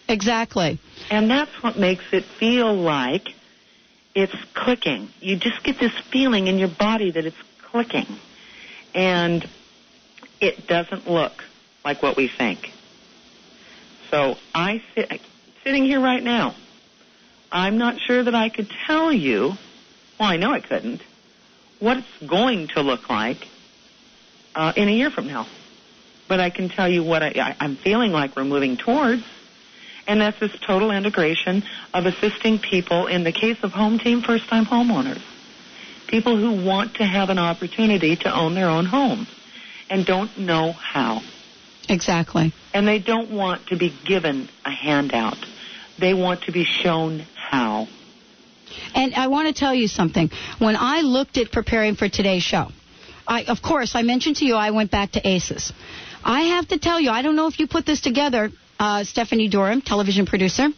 [0.09, 0.79] Exactly.
[1.11, 3.29] And that's what makes it feel like
[4.15, 5.09] it's clicking.
[5.21, 7.37] You just get this feeling in your body that it's
[7.71, 8.07] clicking.
[8.95, 9.49] And
[10.41, 11.45] it doesn't look
[11.85, 12.73] like what we think.
[14.11, 15.21] So I sit,
[15.63, 16.55] sitting here right now,
[17.53, 19.55] I'm not sure that I could tell you,
[20.19, 21.03] well, I know I couldn't,
[21.79, 23.49] what it's going to look like
[24.55, 25.47] uh, in a year from now.
[26.29, 29.25] But I can tell you what I, I, I'm feeling like we're moving towards.
[30.11, 31.63] And that's this total integration
[31.95, 35.23] of assisting people in the case of home team first time homeowners.
[36.09, 39.29] People who want to have an opportunity to own their own home
[39.89, 41.21] and don't know how.
[41.89, 42.53] Exactly.
[42.75, 45.37] And they don't want to be given a handout.
[45.97, 47.87] They want to be shown how.
[48.97, 50.29] And I want to tell you something.
[50.59, 52.73] When I looked at preparing for today's show,
[53.29, 55.73] I, of course, I mentioned to you I went back to ACES.
[56.25, 58.51] I have to tell you, I don't know if you put this together,
[58.81, 60.69] uh, Stephanie Durham, television producer,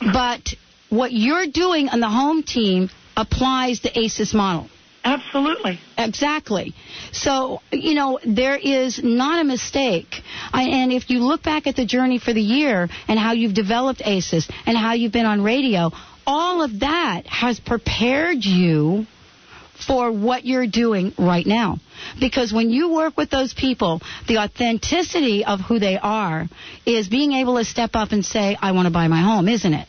[0.00, 0.54] but
[0.90, 4.68] what you're doing on the home team applies the ACES model.
[5.04, 5.78] Absolutely.
[5.96, 6.74] Exactly.
[7.12, 10.20] So, you know, there is not a mistake.
[10.52, 13.54] I, and if you look back at the journey for the year and how you've
[13.54, 15.92] developed ACES and how you've been on radio,
[16.26, 19.06] all of that has prepared you
[19.88, 21.78] for what you're doing right now.
[22.20, 26.46] Because when you work with those people, the authenticity of who they are
[26.86, 29.72] is being able to step up and say, I want to buy my home, isn't
[29.72, 29.88] it?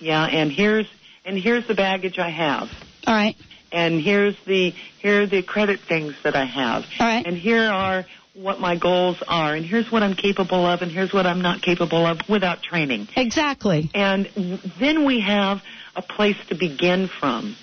[0.00, 0.86] Yeah, and here's
[1.24, 2.68] and here's the baggage I have.
[3.06, 3.36] All right.
[3.72, 4.70] And here's the
[5.00, 6.84] here are the credit things that I have.
[6.98, 7.24] All right.
[7.24, 8.04] And here are
[8.34, 11.62] what my goals are, and here's what I'm capable of, and here's what I'm not
[11.62, 13.08] capable of without training.
[13.16, 13.90] Exactly.
[13.94, 14.28] And
[14.78, 15.62] then we have
[15.94, 17.56] a place to begin from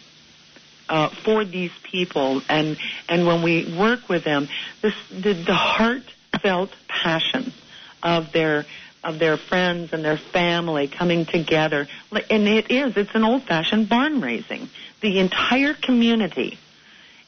[0.90, 2.78] uh, for these people, and
[3.10, 4.48] and when we work with them,
[4.82, 7.52] this the, the heartfelt passion
[8.04, 8.66] of their
[9.04, 11.88] of their friends and their family coming together,
[12.30, 14.70] and it is it's an old-fashioned barn raising.
[15.02, 16.58] The entire community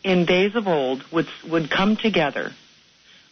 [0.04, 2.52] in days of old would would come together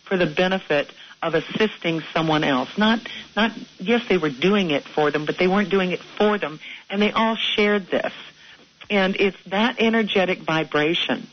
[0.03, 2.77] for the benefit of assisting someone else.
[2.77, 2.99] Not
[3.35, 6.59] not yes they were doing it for them, but they weren't doing it for them,
[6.89, 8.13] and they all shared this.
[8.89, 11.27] And it's that energetic vibration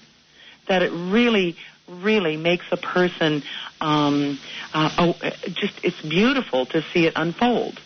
[0.68, 1.56] that it really
[1.88, 3.42] really makes a person
[3.80, 4.38] um,
[4.72, 7.80] uh, oh, just it's beautiful to see it unfold.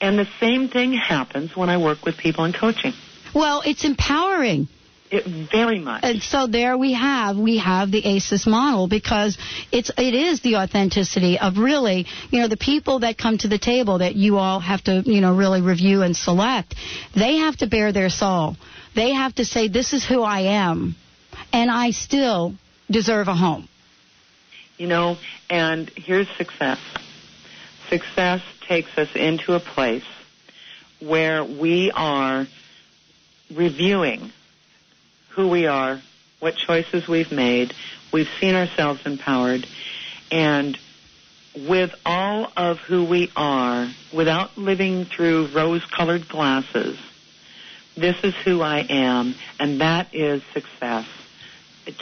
[0.00, 2.92] And the same thing happens when I work with people in coaching.
[3.34, 4.68] Well, it's empowering.
[5.10, 6.02] It very much.
[6.02, 9.38] And so there we have we have the ACES model because
[9.70, 13.58] it's it is the authenticity of really you know the people that come to the
[13.58, 16.74] table that you all have to you know really review and select.
[17.14, 18.56] They have to bear their soul.
[18.94, 20.94] They have to say this is who I am,
[21.52, 22.54] and I still
[22.90, 23.68] deserve a home.
[24.76, 25.16] You know,
[25.50, 26.78] and here's success.
[27.88, 30.04] Success takes us into a place
[31.00, 32.46] where we are
[33.54, 34.32] reviewing
[35.30, 36.00] who we are,
[36.40, 37.72] what choices we've made.
[38.12, 39.66] We've seen ourselves empowered.
[40.30, 40.78] And
[41.56, 46.98] with all of who we are, without living through rose colored glasses,
[47.96, 51.06] this is who I am, and that is success.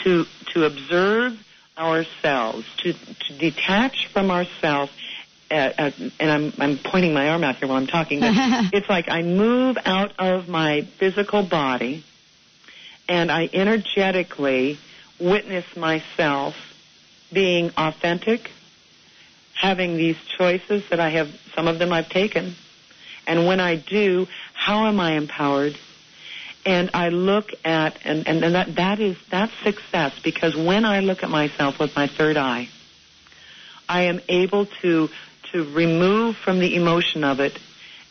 [0.04, 1.38] To, to observe
[1.76, 4.92] ourselves, to, to detach from ourselves,
[5.50, 5.90] uh, uh,
[6.20, 8.30] and I'm, I'm pointing my arm out here while I'm talking, but
[8.72, 12.04] it's like I move out of my physical body
[13.08, 14.78] and I energetically
[15.20, 16.54] witness myself
[17.32, 18.50] being authentic,
[19.54, 22.54] having these choices that I have, some of them I've taken,
[23.26, 25.78] and when I do, how am I empowered?
[26.64, 31.00] And I look at, and, and, and that, that is, that's success because when I
[31.00, 32.68] look at myself with my third eye,
[33.88, 35.08] I am able to,
[35.52, 37.58] to remove from the emotion of it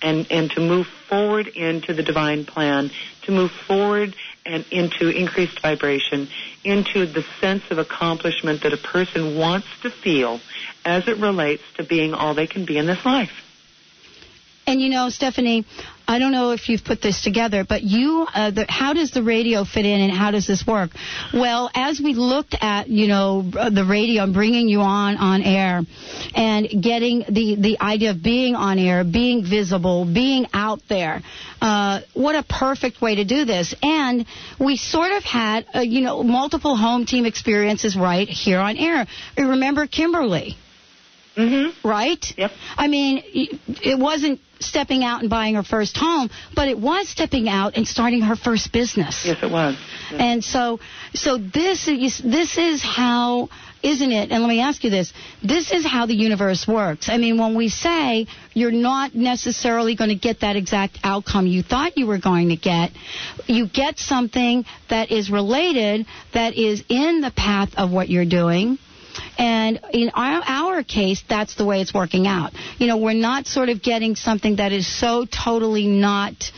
[0.01, 2.91] and, and to move forward into the divine plan,
[3.23, 6.27] to move forward and into increased vibration,
[6.63, 10.39] into the sense of accomplishment that a person wants to feel
[10.83, 13.50] as it relates to being all they can be in this life.
[14.71, 15.65] And you know, Stephanie,
[16.07, 19.21] I don't know if you've put this together, but you, uh, the, how does the
[19.21, 20.91] radio fit in, and how does this work?
[21.33, 25.81] Well, as we looked at, you know, the radio and bringing you on on air,
[26.33, 31.21] and getting the the idea of being on air, being visible, being out there,
[31.61, 33.75] uh, what a perfect way to do this.
[33.83, 34.25] And
[34.57, 39.05] we sort of had, uh, you know, multiple home team experiences right here on air.
[39.37, 40.55] Remember Kimberly?
[41.35, 41.87] Mm-hmm.
[41.87, 42.25] Right?
[42.37, 42.51] Yep.
[42.77, 47.47] I mean, it wasn't stepping out and buying her first home, but it was stepping
[47.47, 49.25] out and starting her first business.
[49.25, 49.75] Yes, it was.
[50.11, 50.19] Yes.
[50.19, 50.79] And so,
[51.13, 53.49] so this is this is how,
[53.81, 54.31] isn't it?
[54.31, 57.07] And let me ask you this: This is how the universe works.
[57.09, 61.63] I mean, when we say you're not necessarily going to get that exact outcome you
[61.63, 62.91] thought you were going to get,
[63.47, 68.77] you get something that is related, that is in the path of what you're doing.
[69.37, 72.53] And in our, our, case, that's the way it's working out.
[72.77, 76.51] You know, we're not sort of getting something that is so totally not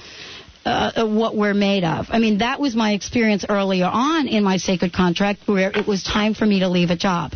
[0.66, 2.07] uh, what we're made of.
[2.09, 6.03] I mean, that was my experience earlier on in my sacred contract where it was
[6.03, 7.34] time for me to leave a job.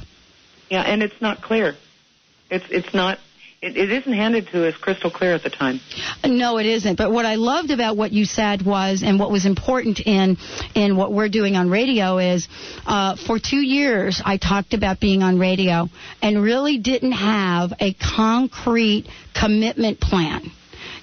[0.70, 1.76] Yeah, and it's not clear.
[2.50, 3.20] It's it's not
[3.68, 5.80] it, it isn't handed to us crystal clear at the time.
[6.26, 6.96] No, it isn't.
[6.96, 10.38] But what I loved about what you said was, and what was important in
[10.76, 12.48] in what we're doing on radio is,
[12.86, 15.90] uh, for two years I talked about being on radio
[16.22, 20.52] and really didn't have a concrete commitment plan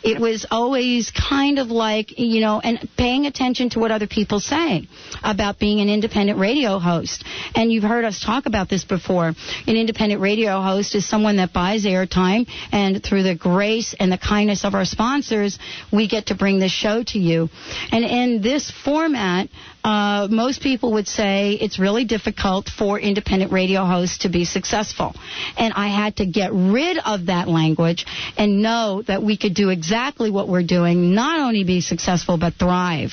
[0.04, 4.38] It was always kind of like, you know, and paying attention to what other people
[4.38, 4.86] say
[5.24, 7.24] about being an independent radio host.
[7.54, 9.28] And you've heard us talk about this before.
[9.66, 14.18] An independent radio host is someone that buys airtime, and through the grace and the
[14.18, 15.58] kindness of our sponsors,
[15.92, 17.48] we get to bring this show to you.
[17.90, 19.48] And in this format,
[19.84, 25.14] uh, most people would say it's really difficult for independent radio hosts to be successful.
[25.58, 28.06] And I had to get rid of that language
[28.38, 32.54] and know that we could do exactly what we're doing, not only be successful but
[32.54, 33.12] thrive.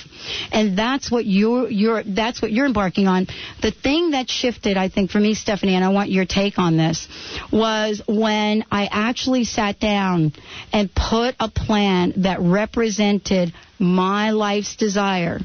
[0.54, 3.28] And that's what you're, you're that's what you're embarking on.
[3.62, 6.78] The thing that shifted, I think, for me, Stephanie, and I want your take on
[6.78, 7.10] this,
[7.52, 10.32] was when I actually sat down
[10.72, 15.40] and put a plan that represented my life's desire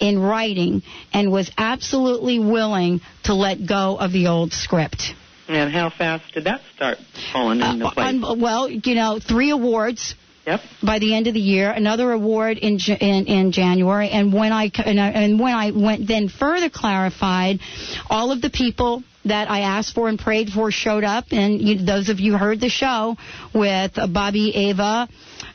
[0.00, 0.82] in writing
[1.12, 5.14] and was absolutely willing to let go of the old script.
[5.48, 6.98] And how fast did that start
[7.32, 8.22] falling into place?
[8.38, 10.14] Well, you know, three awards.
[10.46, 10.60] Yep.
[10.82, 14.72] By the end of the year, another award in in, in January, and when I
[14.84, 17.60] and, I and when I went then further clarified,
[18.10, 21.86] all of the people that I asked for and prayed for showed up, and you,
[21.86, 23.16] those of you heard the show
[23.54, 25.08] with uh, Bobby, Ava,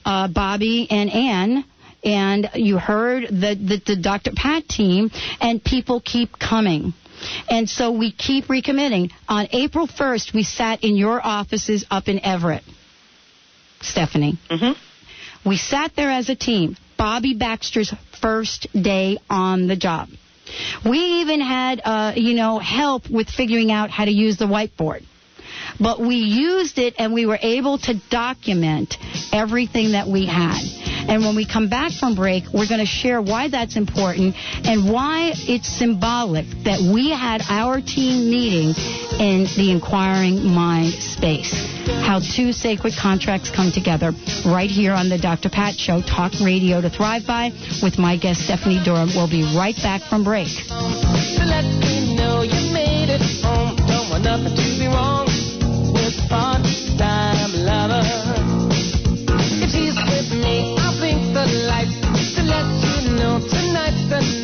[0.05, 1.65] uh, Bobby, and Ann
[2.07, 4.31] and you heard the, the, the Dr.
[4.33, 6.93] Pat team, and people keep coming.
[7.49, 9.11] And so we keep recommitting.
[9.27, 12.63] On April 1st, we sat in your offices up in Everett,
[13.81, 14.39] Stephanie.
[14.49, 15.49] Mm-hmm.
[15.49, 16.77] We sat there as a team.
[16.97, 20.07] Bobby Baxter's first day on the job.
[20.89, 25.03] We even had, uh, you know, help with figuring out how to use the whiteboard.
[25.79, 28.97] But we used it and we were able to document
[29.31, 30.61] everything that we had.
[31.07, 34.91] And when we come back from break, we're going to share why that's important and
[34.91, 38.73] why it's symbolic that we had our team meeting
[39.19, 41.53] in the inquiring mind space.
[42.03, 44.11] How two sacred contracts come together
[44.45, 45.49] right here on the Dr.
[45.49, 47.51] Pat Show, Talk Radio to Thrive By,
[47.81, 49.09] with my guest Stephanie Durham.
[49.15, 50.49] We'll be right back from break.
[64.09, 64.36] To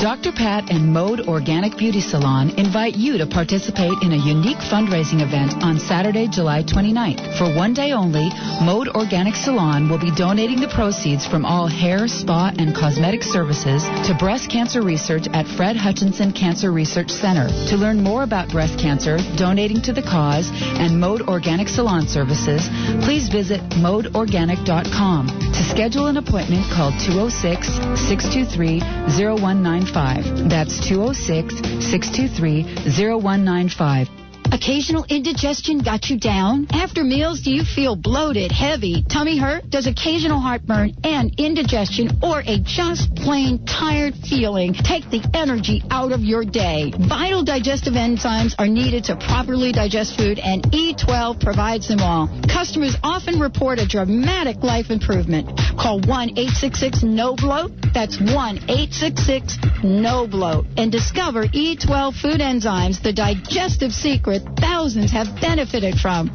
[0.00, 0.32] Dr.
[0.32, 5.62] Pat and Mode Organic Beauty Salon invite you to participate in a unique fundraising event
[5.62, 7.36] on Saturday, July 29th.
[7.36, 8.30] For one day only,
[8.62, 13.84] Mode Organic Salon will be donating the proceeds from all hair, spa, and cosmetic services
[14.06, 17.48] to breast cancer research at Fred Hutchinson Cancer Research Center.
[17.68, 20.50] To learn more about breast cancer, donating to the cause,
[20.80, 22.68] and Mode Organic Salon services,
[23.04, 25.45] please visit modeorganic.com.
[25.56, 27.66] To schedule an appointment, call 206
[28.08, 28.80] 623
[29.16, 30.50] 0195.
[30.50, 34.25] That's 206 623 0195.
[34.52, 36.66] Occasional indigestion got you down?
[36.70, 39.68] After meals, do you feel bloated, heavy, tummy hurt?
[39.70, 46.12] Does occasional heartburn and indigestion or a just plain tired feeling take the energy out
[46.12, 46.92] of your day?
[47.08, 52.28] Vital digestive enzymes are needed to properly digest food, and E12 provides them all.
[52.48, 55.48] Customers often report a dramatic life improvement.
[55.78, 57.72] Call 1-866-NO-BLOAT.
[57.92, 60.66] That's 1-866-NO-BLOAT.
[60.76, 66.34] And discover E12 food enzymes, the digestive secret thousands have benefited from.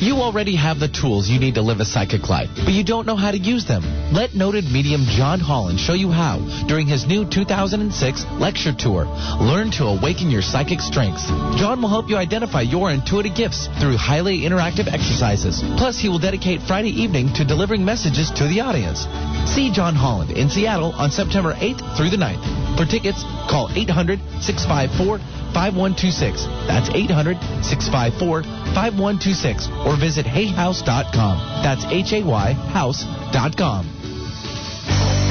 [0.00, 3.04] You already have the tools you need to live a psychic life, but you don't
[3.04, 3.84] know how to use them.
[4.14, 9.04] Let noted medium John Holland show you how during his new 2006 lecture tour.
[9.38, 11.26] Learn to awaken your psychic strengths.
[11.60, 15.60] John will help you identify your intuitive gifts through highly interactive exercises.
[15.76, 19.04] Plus, he will dedicate Friday evening to delivering messages to the audience.
[19.52, 22.78] See John Holland in Seattle on September 8th through the 9th.
[22.78, 26.46] For tickets, call 800 654 5126.
[26.66, 28.42] That's 800 654
[28.74, 29.68] 5126.
[29.86, 31.62] Or visit hayhouse.com.
[31.62, 33.99] That's H A Y house.com.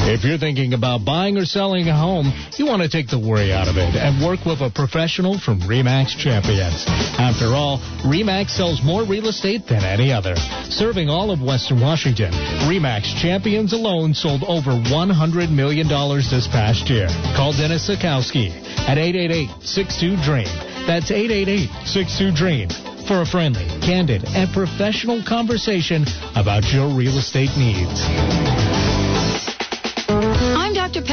[0.07, 3.51] If you're thinking about buying or selling a home, you want to take the worry
[3.51, 6.85] out of it and work with a professional from REMAX Champions.
[7.19, 10.35] After all, REMAX sells more real estate than any other.
[10.69, 12.31] Serving all of Western Washington,
[12.65, 17.07] REMAX Champions alone sold over $100 million this past year.
[17.35, 18.49] Call Dennis Sikowski
[18.87, 20.87] at 888-62-DREAM.
[20.87, 22.69] That's 888-62-DREAM
[23.07, 28.68] for a friendly, candid, and professional conversation about your real estate needs.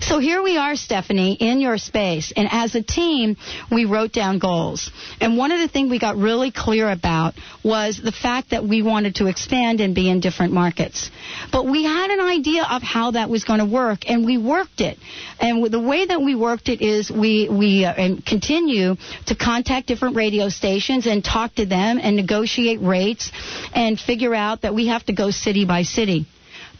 [0.00, 2.32] So here we are, Stephanie, in your space.
[2.34, 3.36] And as a team,
[3.70, 4.90] we wrote down goals.
[5.20, 7.34] And one of the things we got really clear about
[7.64, 11.10] was the fact that we wanted to expand and be in different markets.
[11.52, 14.80] But we had an idea of how that was going to work, and we worked
[14.80, 14.98] it.
[15.40, 17.94] And the way that we worked it is we we uh,
[18.26, 18.96] continue
[19.26, 23.30] to contact different radio stations and talk to them and negotiate rates
[23.74, 26.26] and figure out that we have to go city by city.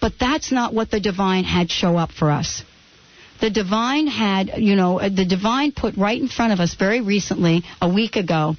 [0.01, 2.63] But that's not what the divine had show up for us
[3.41, 7.63] the divine had, you know, the divine put right in front of us very recently,
[7.81, 8.55] a week ago,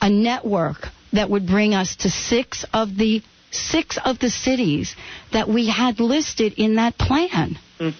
[0.00, 4.94] a network that would bring us to six of the six of the cities
[5.32, 7.58] that we had listed in that plan.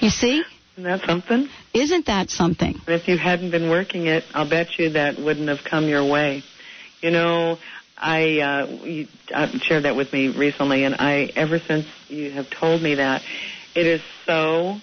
[0.00, 0.42] You see?
[0.76, 1.48] Isn't that something?
[1.72, 2.80] Isn't that something?
[2.88, 6.42] If you hadn't been working it, I'll bet you that wouldn't have come your way.
[7.00, 7.58] You know,
[7.96, 12.50] I uh, you uh, shared that with me recently, and I ever since you have
[12.50, 13.22] told me that,
[13.74, 14.76] it is so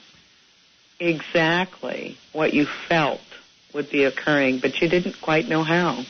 [0.99, 3.21] exactly what you felt
[3.73, 6.03] would be occurring, but you didn't quite know how.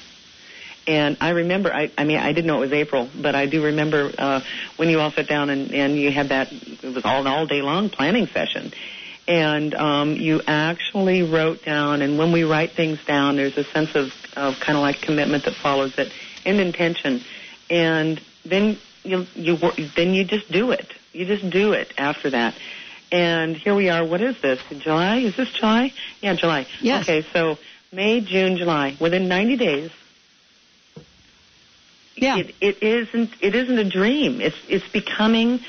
[0.87, 3.63] And I remember, I, I mean, I didn't know it was April, but I do
[3.65, 4.41] remember uh,
[4.77, 7.45] when you all sat down and, and you had that, it was all an all
[7.45, 8.73] day long planning session.
[9.27, 13.95] And um, you actually wrote down, and when we write things down, there's a sense
[13.95, 16.11] of, of kind of like commitment that follows it
[16.45, 17.21] and intention.
[17.69, 19.57] And then you, you,
[19.95, 20.91] then you just do it.
[21.13, 22.55] You just do it after that.
[23.11, 24.05] And here we are.
[24.05, 24.59] What is this?
[24.79, 25.17] July?
[25.17, 25.91] Is this July?
[26.21, 26.67] Yeah, July.
[26.79, 27.03] Yes.
[27.03, 27.57] Okay, so
[27.91, 28.95] May, June, July.
[28.99, 29.91] Within 90 days.
[32.15, 32.37] Yeah.
[32.37, 33.31] It, it isn't.
[33.41, 34.41] It isn't a dream.
[34.41, 35.59] It's it's becoming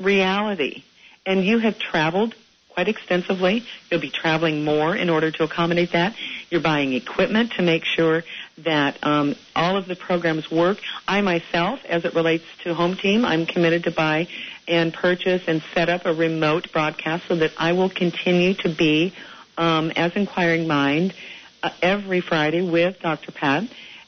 [0.00, 0.82] reality.
[1.26, 2.34] And you have traveled
[2.70, 3.64] quite extensively.
[3.90, 6.14] You'll be traveling more in order to accommodate that.
[6.48, 8.24] You're buying equipment to make sure
[8.64, 10.78] that um, all of the programs work.
[11.06, 14.28] I myself, as it relates to Home Team, I'm committed to buy
[14.66, 19.14] and purchase and set up a remote broadcast so that I will continue to be
[19.56, 21.14] um, as Inquiring Mind
[21.62, 23.32] uh, every Friday with Dr.
[23.32, 23.64] Pat.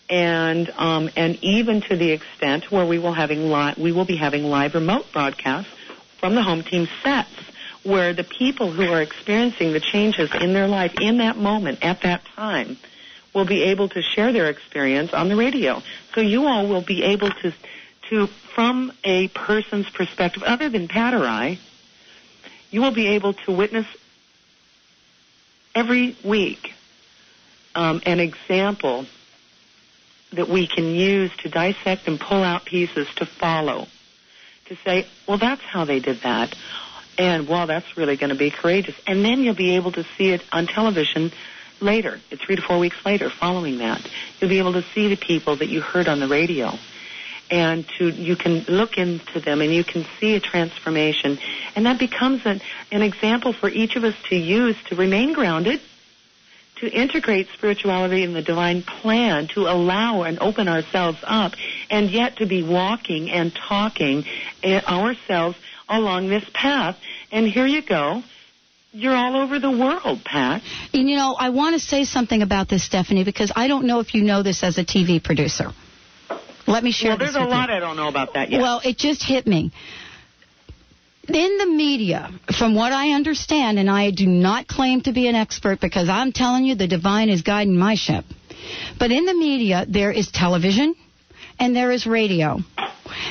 [0.08, 4.16] And um, and even to the extent where we will having li- we will be
[4.16, 5.70] having live remote broadcasts
[6.18, 7.30] from the home team sets,
[7.84, 12.02] where the people who are experiencing the changes in their life in that moment at
[12.02, 12.76] that time
[13.34, 15.82] will be able to share their experience on the radio.
[16.14, 17.52] So you all will be able to,
[18.10, 21.58] to from a person's perspective, other than Pat or I,
[22.70, 23.86] you will be able to witness
[25.74, 26.74] every week
[27.74, 29.06] um, an example
[30.32, 33.86] that we can use to dissect and pull out pieces to follow.
[34.66, 36.54] To say, well, that's how they did that.
[37.18, 38.94] And, well, that's really going to be courageous.
[39.06, 41.32] And then you'll be able to see it on television
[41.80, 44.06] later, three to four weeks later, following that,
[44.38, 46.72] you'll be able to see the people that you heard on the radio,
[47.50, 51.38] and to you can look into them and you can see a transformation,
[51.74, 52.60] and that becomes an,
[52.92, 55.80] an example for each of us to use to remain grounded,
[56.76, 61.52] to integrate spirituality in the divine plan, to allow and open ourselves up,
[61.90, 64.24] and yet to be walking and talking
[64.62, 65.58] eh, ourselves
[65.88, 66.98] along this path.
[67.32, 68.22] And here you go
[68.92, 70.62] you're all over the world, Pat.
[70.92, 74.00] And you know, I want to say something about this, Stephanie, because I don't know
[74.00, 75.72] if you know this as a TV producer.
[76.66, 77.76] Let me share well, there's a lot you.
[77.76, 78.60] I don't know about that yet.
[78.60, 79.72] Well, it just hit me.
[81.28, 85.36] In the media, from what I understand, and I do not claim to be an
[85.36, 88.24] expert because I'm telling you the divine is guiding my ship.
[88.98, 90.94] But in the media, there is television
[91.58, 92.58] and there is radio.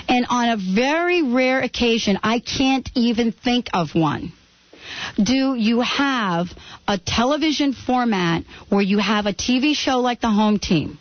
[0.07, 4.32] And on a very rare occasion, I can't even think of one
[5.22, 6.47] do you have
[6.88, 10.97] a television format where you have a TV show like the home team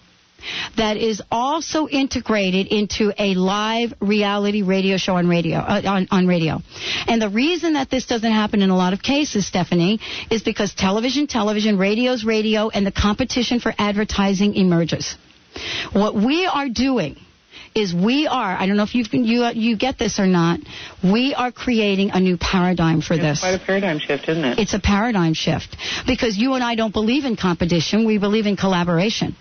[0.76, 6.26] that is also integrated into a live reality radio show on radio uh, on, on
[6.26, 6.61] radio.
[7.07, 10.74] And the reason that this doesn't happen in a lot of cases, Stephanie, is because
[10.74, 15.16] television, television, radio's radio, and the competition for advertising emerges.
[15.92, 17.16] What we are doing
[17.79, 20.61] is we are, I don't know if you you you get this or not,
[21.03, 23.41] we are creating a new paradigm for It's this.
[23.41, 24.59] quite a paradigm shift, isn't it?
[24.59, 25.76] It's a paradigm shift
[26.07, 29.37] because you and I don't believe in competition, we believe in collaboration.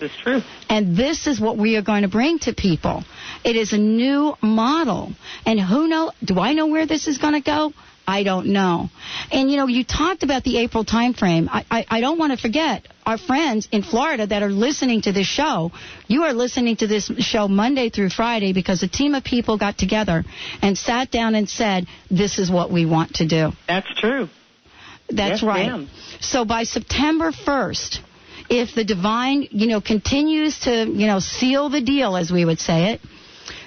[0.00, 0.40] This is true.
[0.68, 3.04] And this is what we are going to bring to people.
[3.44, 5.12] It is a new model.
[5.46, 7.72] And who know, do I know where this is going to go?
[8.06, 8.88] I don't know.
[9.30, 11.48] And you know, you talked about the April time frame.
[11.50, 15.12] I, I, I don't want to forget our friends in Florida that are listening to
[15.12, 15.70] this show.
[16.08, 19.78] You are listening to this show Monday through Friday because a team of people got
[19.78, 20.24] together
[20.60, 23.52] and sat down and said, this is what we want to do.
[23.68, 24.28] That's true.
[25.08, 25.66] That's Yes, right.
[25.66, 25.88] ma'am.
[26.20, 27.98] So by September 1st,
[28.48, 32.58] if the divine, you know, continues to, you know, seal the deal, as we would
[32.60, 33.00] say it,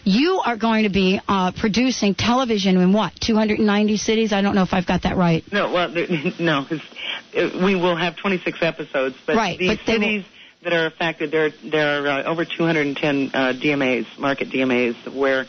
[0.05, 4.31] you are going to be uh, producing television in what, 290 cities?
[4.31, 5.43] I don't know if I've got that right.
[5.51, 5.89] No, well,
[6.39, 10.25] no, uh, we will have 26 episodes, but Right, the but they will- cities
[10.63, 15.45] that are affected, there, there are uh, over 210 uh, DMAs, market DMAs, where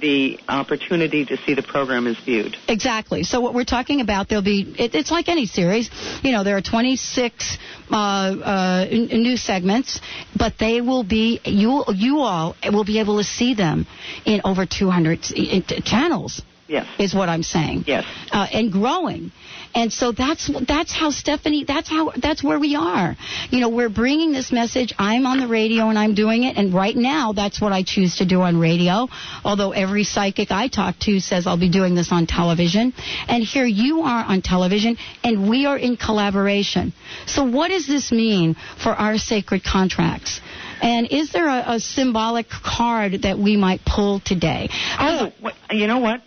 [0.00, 2.56] the opportunity to see the program is viewed.
[2.68, 3.22] Exactly.
[3.24, 5.90] So what we're talking about, there'll be, it, it's like any series.
[6.22, 7.58] You know, there are 26
[7.90, 10.00] uh, uh, new segments,
[10.36, 13.86] but they will be, you, you all will be able to see them
[14.24, 16.42] in over 200 s- i- i- channels.
[16.68, 16.86] Yes.
[17.00, 17.82] Is what I'm saying.
[17.88, 18.04] Yes.
[18.30, 19.32] Uh, and growing.
[19.74, 23.16] And so that's that's how Stephanie that's how that's where we are.
[23.50, 24.92] You know, we're bringing this message.
[24.98, 28.16] I'm on the radio and I'm doing it and right now that's what I choose
[28.16, 29.08] to do on radio.
[29.44, 32.92] Although every psychic I talk to says I'll be doing this on television.
[33.28, 36.92] And here you are on television and we are in collaboration.
[37.26, 40.40] So what does this mean for our sacred contracts?
[40.82, 44.68] And is there a, a symbolic card that we might pull today?
[44.98, 45.30] Oh,
[45.70, 46.22] you know what?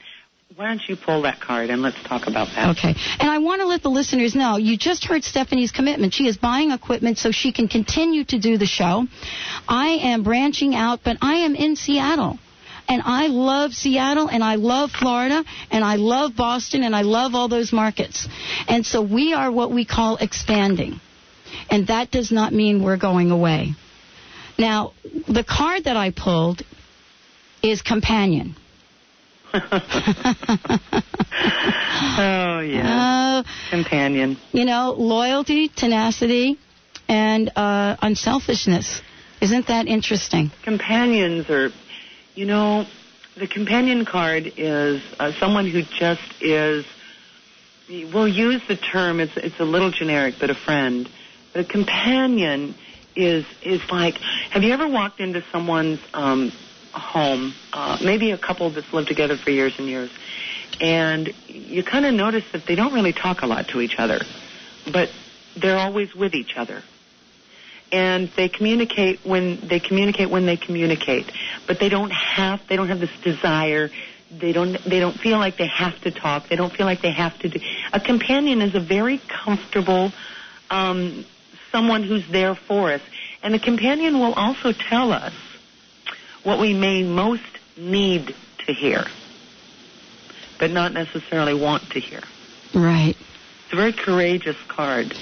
[0.55, 2.77] Why don't you pull that card and let's talk about that?
[2.77, 2.93] Okay.
[3.19, 6.13] And I want to let the listeners know you just heard Stephanie's commitment.
[6.13, 9.07] She is buying equipment so she can continue to do the show.
[9.67, 12.37] I am branching out, but I am in Seattle.
[12.87, 17.33] And I love Seattle and I love Florida and I love Boston and I love
[17.33, 18.27] all those markets.
[18.67, 20.99] And so we are what we call expanding.
[21.71, 23.73] And that does not mean we're going away.
[24.59, 24.93] Now,
[25.27, 26.61] the card that I pulled
[27.63, 28.55] is companion.
[32.15, 33.43] Oh, yeah.
[33.43, 34.37] Uh, Companion.
[34.51, 36.57] you know, loyalty, tenacity,
[37.07, 39.01] and uh, unselfishness.
[39.41, 40.51] Isn't that interesting?
[40.63, 41.69] Companions are,
[42.35, 42.85] you know,
[43.37, 46.85] the companion card is uh, someone who just is.
[47.89, 49.19] We'll use the term.
[49.19, 51.09] It's it's a little generic, but a friend.
[51.53, 52.75] But a companion
[53.15, 54.15] is is like.
[54.51, 56.51] Have you ever walked into someone's um,
[56.93, 57.53] home?
[57.71, 60.11] Uh, maybe a couple that's lived together for years and years,
[60.79, 64.21] and you kind of notice that they don't really talk a lot to each other,
[64.91, 65.09] but
[65.55, 66.81] they're always with each other.
[67.91, 71.31] And they communicate when they communicate when they communicate
[71.67, 73.89] but they don't have they don't have this desire.
[74.31, 76.49] They don't they don't feel like they have to talk.
[76.49, 77.59] They don't feel like they have to do
[77.91, 80.11] a companion is a very comfortable
[80.69, 81.25] um
[81.71, 83.01] someone who's there for us.
[83.41, 85.33] And the companion will also tell us
[86.43, 87.41] what we may most
[87.77, 88.33] need
[88.65, 89.03] to hear
[90.59, 92.21] but not necessarily want to hear
[92.73, 93.15] Right.
[93.65, 95.13] it's a very courageous card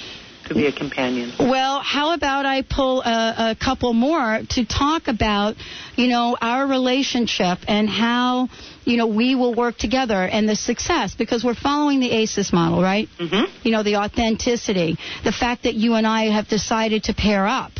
[0.46, 5.06] to be a companion Well, how about I pull a, a couple more to talk
[5.08, 5.54] about,
[5.96, 8.48] you know, our relationship and how,
[8.84, 12.82] you know, we will work together and the success because we're following the ACES model,
[12.82, 13.08] right?
[13.20, 13.56] Mm-hmm.
[13.62, 17.72] You know, the authenticity, the fact that you and I have decided to pair up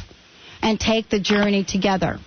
[0.63, 2.21] and take the journey together,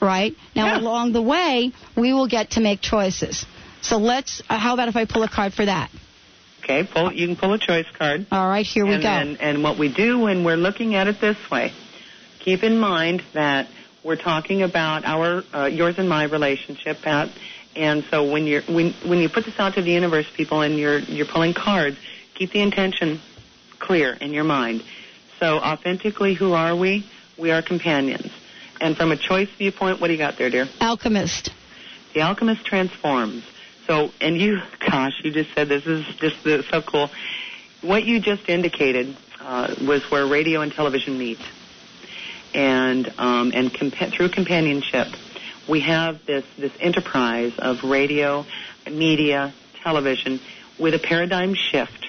[0.00, 0.34] right?
[0.54, 3.46] Now, along the way, we will get to make choices.
[3.80, 5.90] So let's, uh, how about if I pull a card for that?
[6.62, 8.26] Okay, pull, you can pull a choice card.
[8.32, 9.08] All right, here we and go.
[9.08, 11.72] Then, and what we do when we're looking at it this way,
[12.40, 13.68] keep in mind that
[14.02, 17.30] we're talking about our uh, yours and my relationship, Pat.
[17.76, 20.76] And so when you're when when you put this out to the universe, people, and
[20.76, 21.96] you're you're pulling cards,
[22.34, 23.20] keep the intention
[23.78, 24.82] clear in your mind.
[25.38, 27.06] So authentically, who are we?
[27.38, 28.32] We are companions.
[28.80, 30.68] And from a choice viewpoint, what do you got there, dear?
[30.80, 31.50] Alchemist.
[32.14, 33.44] The alchemist transforms.
[33.86, 37.10] So, and you, gosh, you just said this is just so cool.
[37.82, 41.38] What you just indicated uh, was where radio and television meet,
[42.54, 45.08] and um, and compa- through companionship,
[45.68, 48.44] we have this this enterprise of radio,
[48.90, 49.52] media,
[49.82, 50.40] television,
[50.78, 52.06] with a paradigm shift,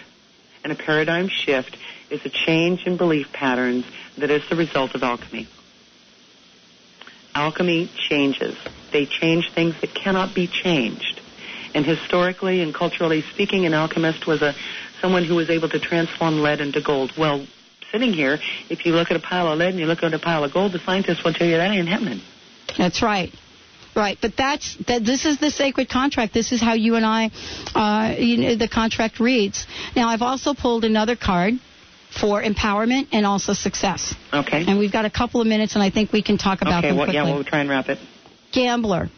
[0.64, 1.78] and a paradigm shift
[2.10, 3.86] is a change in belief patterns
[4.18, 5.48] that is the result of alchemy.
[7.38, 8.56] Alchemy changes.
[8.92, 11.22] They change things that cannot be changed.
[11.74, 14.54] And historically and culturally speaking, an alchemist was a
[15.02, 17.12] someone who was able to transform lead into gold.
[17.16, 17.46] Well,
[17.92, 20.20] sitting here, if you look at a pile of lead and you look at a
[20.20, 22.22] pile of gold, the scientists will tell you that ain't happening.
[22.78, 23.32] That's right.
[23.96, 25.04] Right, but that's that.
[25.04, 26.32] This is the sacred contract.
[26.32, 27.32] This is how you and I,
[27.74, 29.66] uh, you know, the contract reads.
[29.96, 31.56] Now, I've also pulled another card
[32.20, 34.16] for empowerment and also success.
[34.34, 34.66] Okay.
[34.68, 36.90] And we've got a couple of minutes, and I think we can talk about okay,
[36.90, 37.28] them well, quickly.
[37.28, 38.00] yeah, we'll try and wrap it.
[38.52, 39.10] Gambler.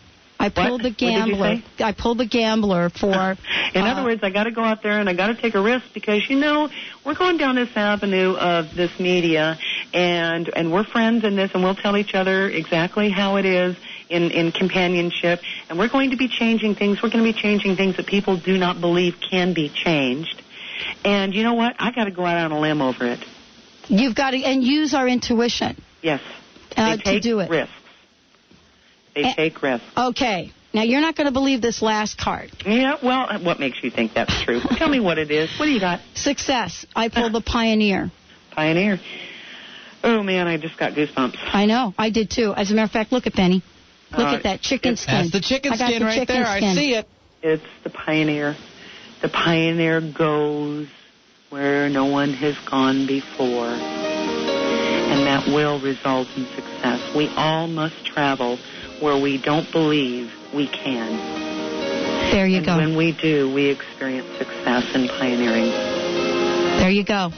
[0.41, 1.57] I pulled the What did you gambler.
[1.57, 1.83] say?
[1.83, 3.07] I pulled the gambler for.
[3.73, 5.53] In uh, other words, I got to go out there and I got to take
[5.53, 6.69] a risk because you know
[7.05, 9.59] we're going down this avenue of this media,
[9.93, 13.75] and and we're friends in this, and we'll tell each other exactly how it is
[14.07, 17.03] in in companionship, and we're going to be changing things.
[17.03, 20.38] We're going to be changing things that people do not believe can be changed.
[21.03, 21.75] And you know what?
[21.80, 23.19] I got to go out on a limb over it.
[23.88, 25.82] You've got to and use our intuition.
[26.01, 26.21] Yes.
[26.77, 27.49] Uh, to do it.
[27.49, 27.73] risks.
[29.15, 29.86] They take risks.
[29.97, 30.51] Okay.
[30.73, 32.51] Now you're not going to believe this last card.
[32.65, 32.97] Yeah.
[33.03, 34.61] Well, what makes you think that's true?
[34.77, 35.49] Tell me what it is.
[35.59, 35.99] What do you got?
[36.13, 36.86] Success.
[36.95, 38.11] I pulled the pioneer.
[38.51, 38.99] Pioneer.
[40.03, 41.38] Oh man, I just got goosebumps.
[41.41, 41.93] I know.
[41.97, 42.53] I did too.
[42.55, 43.63] As a matter of fact, look at Benny.
[44.11, 45.15] Look Uh, at that chicken skin.
[45.15, 46.45] That's the chicken skin the right chicken there.
[46.45, 47.07] I see it.
[47.41, 48.55] It's the pioneer.
[49.22, 50.88] The pioneer goes
[51.49, 53.67] where no one has gone before.
[53.67, 57.15] And that will result in success.
[57.15, 58.57] We all must travel
[58.99, 61.17] where we don't believe we can.
[62.32, 62.78] There you and go.
[62.78, 65.72] when we do, we experience success in pioneering.
[66.80, 67.32] There you go.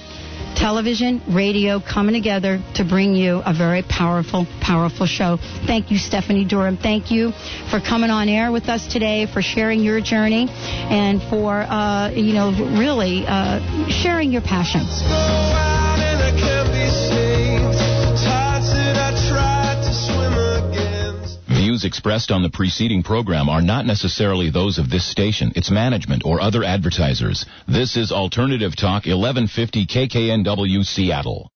[0.62, 5.38] Television, radio coming together to bring you a very powerful, powerful show.
[5.66, 6.78] Thank you, Stephanie Durham.
[6.78, 7.32] Thank you
[7.72, 12.34] for coming on air with us today, for sharing your journey, and for, uh, you
[12.34, 14.82] know, really uh, sharing your passion.
[21.72, 26.24] Views expressed on the preceding program are not necessarily those of this station, its management,
[26.26, 27.46] or other advertisers.
[27.66, 31.50] This is Alternative Talk 1150 KKNW Seattle.